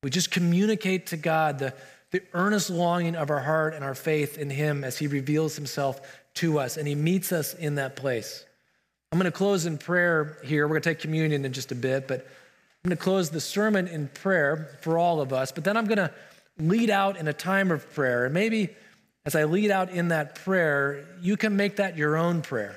We 0.04 0.10
just 0.10 0.32
communicate 0.32 1.08
to 1.08 1.18
God 1.18 1.60
the, 1.60 1.74
the 2.12 2.22
earnest 2.34 2.70
longing 2.70 3.16
of 3.16 3.30
our 3.30 3.40
heart 3.40 3.74
and 3.74 3.84
our 3.84 3.96
faith 3.96 4.38
in 4.38 4.50
him 4.50 4.84
as 4.84 4.98
he 4.98 5.08
reveals 5.08 5.56
himself 5.56 6.02
to 6.36 6.60
us 6.60 6.78
and 6.78 6.88
he 6.88 6.96
meets 6.96 7.32
us 7.32 7.54
in 7.54 7.76
that 7.76 7.96
place. 7.96 8.46
I'm 9.12 9.20
going 9.20 9.32
to 9.32 9.38
close 9.38 9.66
in 9.66 9.78
prayer 9.78 10.38
here. 10.44 10.66
We're 10.66 10.76
going 10.76 10.82
to 10.84 10.90
take 10.90 11.00
communion 11.00 11.46
in 11.46 11.54
just 11.54 11.72
a 11.72 11.76
bit, 11.76 12.08
but 12.08 12.28
I'm 12.84 12.90
going 12.90 12.98
to 12.98 13.04
close 13.04 13.30
the 13.30 13.42
sermon 13.42 13.88
in 13.88 14.08
prayer 14.08 14.78
for 14.82 14.98
all 14.98 15.22
of 15.22 15.32
us, 15.32 15.52
but 15.52 15.64
then 15.64 15.78
I'm 15.78 15.86
going 15.86 16.00
to 16.00 16.12
lead 16.58 16.90
out 16.90 17.16
in 17.16 17.28
a 17.28 17.34
time 17.34 17.70
of 17.70 17.88
prayer. 17.94 18.26
And 18.26 18.34
maybe 18.34 18.70
as 19.24 19.36
I 19.36 19.44
lead 19.44 19.70
out 19.70 19.92
in 19.92 20.08
that 20.08 20.34
prayer, 20.36 21.06
you 21.22 21.38
can 21.38 21.56
make 21.56 21.76
that 21.76 21.96
your 21.96 22.18
own 22.18 22.42
prayer. 22.42 22.76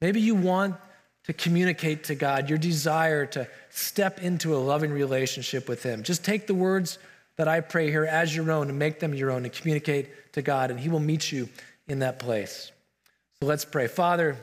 Maybe 0.00 0.20
you 0.20 0.34
want 0.34 0.76
to 1.24 1.34
communicate 1.34 2.04
to 2.04 2.14
God 2.14 2.48
your 2.48 2.58
desire 2.58 3.26
to 3.26 3.46
step 3.68 4.20
into 4.22 4.56
a 4.56 4.58
loving 4.58 4.90
relationship 4.90 5.68
with 5.68 5.82
Him. 5.82 6.02
Just 6.02 6.24
take 6.24 6.46
the 6.46 6.54
words 6.54 6.98
that 7.36 7.46
I 7.46 7.60
pray 7.60 7.90
here 7.90 8.04
as 8.04 8.34
your 8.34 8.50
own 8.50 8.70
and 8.70 8.78
make 8.78 9.00
them 9.00 9.14
your 9.14 9.30
own 9.30 9.44
and 9.44 9.52
communicate 9.52 10.32
to 10.32 10.42
God, 10.42 10.70
and 10.70 10.80
He 10.80 10.88
will 10.88 10.98
meet 10.98 11.30
you 11.30 11.48
in 11.86 11.98
that 11.98 12.18
place. 12.18 12.72
So 13.40 13.46
let's 13.46 13.64
pray. 13.64 13.86
Father, 13.86 14.36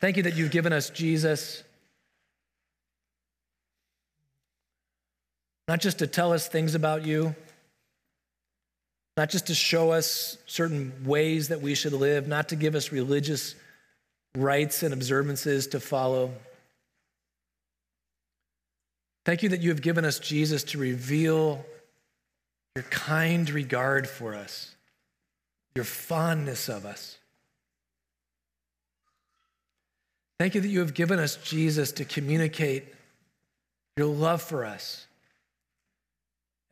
thank 0.00 0.16
you 0.16 0.22
that 0.22 0.36
you've 0.36 0.52
given 0.52 0.72
us 0.72 0.90
Jesus. 0.90 1.64
Not 5.68 5.80
just 5.80 5.98
to 5.98 6.06
tell 6.06 6.32
us 6.32 6.48
things 6.48 6.74
about 6.74 7.04
you, 7.04 7.34
not 9.16 9.30
just 9.30 9.46
to 9.46 9.54
show 9.54 9.92
us 9.92 10.36
certain 10.46 10.92
ways 11.04 11.48
that 11.48 11.62
we 11.62 11.74
should 11.74 11.92
live, 11.92 12.28
not 12.28 12.50
to 12.50 12.56
give 12.56 12.74
us 12.74 12.92
religious 12.92 13.54
rites 14.36 14.82
and 14.82 14.92
observances 14.92 15.68
to 15.68 15.80
follow. 15.80 16.32
Thank 19.24 19.42
you 19.42 19.48
that 19.48 19.62
you 19.62 19.70
have 19.70 19.82
given 19.82 20.04
us 20.04 20.18
Jesus 20.18 20.62
to 20.64 20.78
reveal 20.78 21.64
your 22.76 22.84
kind 22.84 23.48
regard 23.48 24.06
for 24.06 24.34
us, 24.34 24.74
your 25.74 25.84
fondness 25.84 26.68
of 26.68 26.84
us. 26.84 27.16
Thank 30.38 30.54
you 30.54 30.60
that 30.60 30.68
you 30.68 30.80
have 30.80 30.92
given 30.92 31.18
us 31.18 31.36
Jesus 31.36 31.92
to 31.92 32.04
communicate 32.04 32.84
your 33.96 34.08
love 34.08 34.42
for 34.42 34.66
us. 34.66 35.05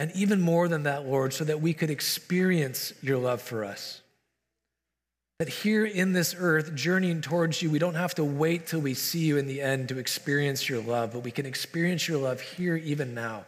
And 0.00 0.10
even 0.14 0.40
more 0.40 0.68
than 0.68 0.84
that, 0.84 1.06
Lord, 1.06 1.32
so 1.32 1.44
that 1.44 1.60
we 1.60 1.72
could 1.72 1.90
experience 1.90 2.92
your 3.00 3.18
love 3.18 3.40
for 3.40 3.64
us. 3.64 4.00
That 5.38 5.48
here 5.48 5.84
in 5.84 6.12
this 6.12 6.34
earth, 6.38 6.74
journeying 6.74 7.20
towards 7.20 7.60
you, 7.62 7.70
we 7.70 7.78
don't 7.78 7.94
have 7.94 8.14
to 8.16 8.24
wait 8.24 8.66
till 8.66 8.80
we 8.80 8.94
see 8.94 9.20
you 9.20 9.36
in 9.36 9.46
the 9.46 9.60
end 9.60 9.88
to 9.88 9.98
experience 9.98 10.68
your 10.68 10.80
love, 10.80 11.12
but 11.12 11.20
we 11.20 11.30
can 11.30 11.46
experience 11.46 12.08
your 12.08 12.18
love 12.18 12.40
here, 12.40 12.76
even 12.76 13.14
now. 13.14 13.44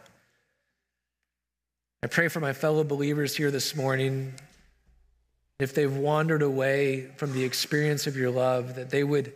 I 2.03 2.07
pray 2.07 2.27
for 2.27 2.39
my 2.39 2.53
fellow 2.53 2.83
believers 2.83 3.35
here 3.35 3.51
this 3.51 3.75
morning. 3.75 4.33
If 5.59 5.73
they've 5.73 5.95
wandered 5.95 6.41
away 6.41 7.07
from 7.17 7.33
the 7.33 7.43
experience 7.43 8.05
of 8.05 8.15
your 8.15 8.29
love, 8.29 8.75
that 8.75 8.89
they 8.89 9.03
would 9.03 9.33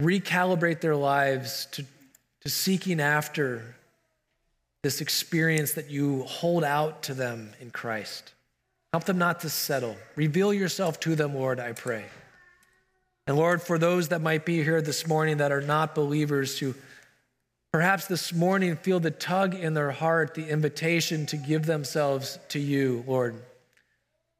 recalibrate 0.00 0.80
their 0.80 0.96
lives 0.96 1.66
to, 1.72 1.84
to 2.42 2.48
seeking 2.48 3.00
after 3.00 3.74
this 4.82 5.00
experience 5.00 5.72
that 5.72 5.90
you 5.90 6.22
hold 6.24 6.64
out 6.64 7.02
to 7.04 7.14
them 7.14 7.52
in 7.60 7.70
Christ. 7.70 8.32
Help 8.92 9.04
them 9.04 9.18
not 9.18 9.40
to 9.40 9.50
settle. 9.50 9.96
Reveal 10.16 10.52
yourself 10.52 11.00
to 11.00 11.14
them, 11.14 11.34
Lord, 11.34 11.60
I 11.60 11.72
pray. 11.72 12.04
And 13.26 13.36
Lord, 13.36 13.60
for 13.60 13.76
those 13.78 14.08
that 14.08 14.22
might 14.22 14.46
be 14.46 14.62
here 14.62 14.80
this 14.80 15.06
morning 15.06 15.38
that 15.38 15.52
are 15.52 15.60
not 15.60 15.94
believers 15.94 16.58
who 16.58 16.74
perhaps 17.72 18.06
this 18.06 18.32
morning 18.32 18.76
feel 18.76 19.00
the 19.00 19.10
tug 19.10 19.54
in 19.54 19.74
their 19.74 19.90
heart, 19.90 20.34
the 20.34 20.48
invitation 20.48 21.26
to 21.26 21.36
give 21.36 21.66
themselves 21.66 22.38
to 22.48 22.58
you, 22.58 23.04
Lord, 23.06 23.42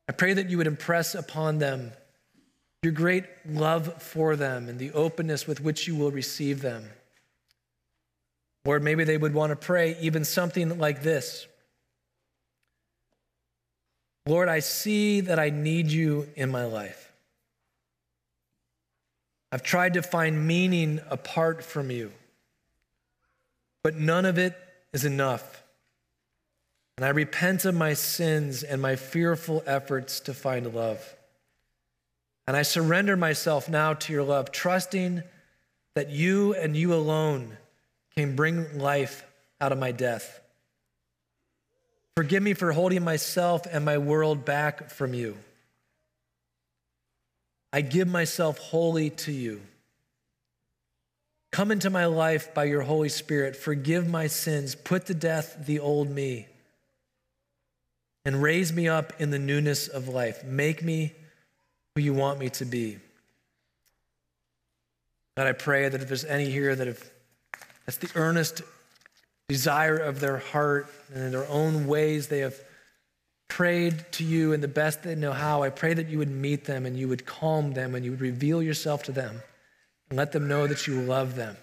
I 0.09 0.13
pray 0.13 0.33
that 0.33 0.49
you 0.49 0.57
would 0.57 0.67
impress 0.67 1.15
upon 1.15 1.59
them 1.59 1.93
your 2.83 2.93
great 2.93 3.25
love 3.47 4.03
for 4.03 4.37
them 4.37 4.69
and 4.69 4.79
the 4.79 4.93
openness 4.93 5.47
with 5.47 5.61
which 5.61 5.87
you 5.87 5.95
will 5.95 6.11
receive 6.11 6.63
them. 6.63 6.89
Lord, 8.69 8.83
maybe 8.83 9.05
they 9.05 9.17
would 9.17 9.33
want 9.33 9.49
to 9.49 9.57
pray 9.57 9.97
even 10.03 10.27
something 10.27 10.79
like 10.79 11.03
this 11.03 11.47
Lord, 14.27 14.51
I 14.51 14.59
see 14.59 15.23
that 15.23 15.39
I 15.39 15.49
need 15.49 15.87
you 15.87 16.29
in 16.37 16.51
my 16.51 16.67
life. 16.67 17.11
I've 19.51 19.63
tried 19.63 19.95
to 19.95 20.03
find 20.03 20.47
meaning 20.47 21.01
apart 21.09 21.65
from 21.65 21.91
you, 21.91 22.13
but 23.83 23.95
none 23.95 24.27
of 24.27 24.37
it 24.37 24.55
is 24.93 25.07
enough. 25.07 25.63
And 26.99 27.07
I 27.07 27.09
repent 27.09 27.65
of 27.65 27.75
my 27.75 27.95
sins 27.95 28.63
and 28.63 28.83
my 28.83 28.97
fearful 28.97 29.63
efforts 29.65 30.21
to 30.21 30.35
find 30.35 30.75
love. 30.75 31.17
And 32.47 32.55
I 32.55 32.61
surrender 32.61 33.17
myself 33.17 33.67
now 33.67 33.95
to 33.95 34.13
your 34.13 34.25
love, 34.25 34.53
trusting 34.53 35.23
that 35.95 36.11
you 36.11 36.53
and 36.53 36.77
you 36.77 36.93
alone 36.93 37.57
bring 38.27 38.79
life 38.79 39.25
out 39.61 39.73
of 39.73 39.79
my 39.79 39.93
death. 39.93 40.41
Forgive 42.17 42.43
me 42.43 42.55
for 42.55 42.73
holding 42.73 43.05
myself 43.05 43.67
and 43.71 43.85
my 43.85 43.99
world 43.99 44.45
back 44.45 44.91
from 44.91 45.15
you. 45.15 45.37
I 47.73 47.81
give 47.81 48.09
myself 48.09 48.59
wholly 48.59 49.11
to 49.11 49.33
you. 49.33 49.61
Come 51.53 51.71
into 51.71 51.91
my 51.91 52.07
life 52.07 52.53
by 52.55 52.65
your 52.65 52.83
Holy 52.83 53.09
Spirit. 53.09 53.57
Forgive 53.57 54.09
my 54.09 54.27
sins. 54.27 54.75
Put 54.75 55.07
to 55.07 55.15
death 55.15 55.57
the 55.67 55.79
old 55.79 56.11
me. 56.11 56.47
And 58.25 58.43
raise 58.43 58.73
me 58.73 58.89
up 58.89 59.13
in 59.19 59.31
the 59.31 59.39
newness 59.39 59.89
of 59.89 60.09
life. 60.09 60.45
Make 60.45 60.83
me 60.83 61.15
who 61.95 62.03
you 62.03 62.15
want 62.15 62.39
me 62.39 62.51
to 62.51 62.65
be. 62.65 62.99
God, 65.37 65.47
I 65.47 65.53
pray 65.53 65.89
that 65.89 66.03
if 66.03 66.09
there's 66.09 66.25
any 66.25 66.51
here 66.51 66.75
that 66.75 66.87
have, 66.87 67.11
that's 67.89 68.13
the 68.13 68.21
earnest 68.21 68.61
desire 69.49 69.97
of 69.97 70.21
their 70.21 70.37
heart 70.37 70.93
and 71.15 71.25
in 71.25 71.33
their 71.33 71.49
own 71.49 71.87
ways 71.87 72.29
they 72.29 72.41
have 72.41 72.55
prayed 73.49 74.05
to 74.13 74.25
you 74.25 74.53
in 74.53 74.61
the 74.61 74.69
best 74.69 75.03
they 75.03 75.15
know 75.15 75.33
how. 75.33 75.63
I 75.63 75.71
pray 75.71 75.95
that 75.95 76.07
you 76.07 76.19
would 76.19 76.31
meet 76.31 76.67
them 76.67 76.85
and 76.85 76.99
you 76.99 77.09
would 77.09 77.25
calm 77.25 77.73
them 77.73 77.95
and 77.95 78.05
you 78.05 78.11
would 78.11 78.21
reveal 78.21 78.63
yourself 78.63 79.05
to 79.05 79.13
them 79.13 79.41
and 80.11 80.19
let 80.19 80.33
them 80.33 80.49
know 80.49 80.67
that 80.67 80.87
you 80.87 81.01
love 81.01 81.35
them. 81.35 81.57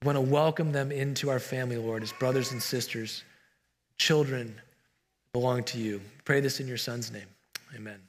We 0.00 0.06
want 0.06 0.16
to 0.16 0.22
welcome 0.22 0.72
them 0.72 0.90
into 0.90 1.28
our 1.28 1.38
family, 1.38 1.76
Lord, 1.76 2.02
as 2.02 2.12
brothers 2.14 2.52
and 2.52 2.62
sisters, 2.62 3.24
children 3.98 4.58
belong 5.34 5.64
to 5.64 5.78
you. 5.78 6.00
Pray 6.24 6.40
this 6.40 6.60
in 6.60 6.66
your 6.66 6.78
son's 6.78 7.12
name. 7.12 7.28
Amen. 7.76 8.00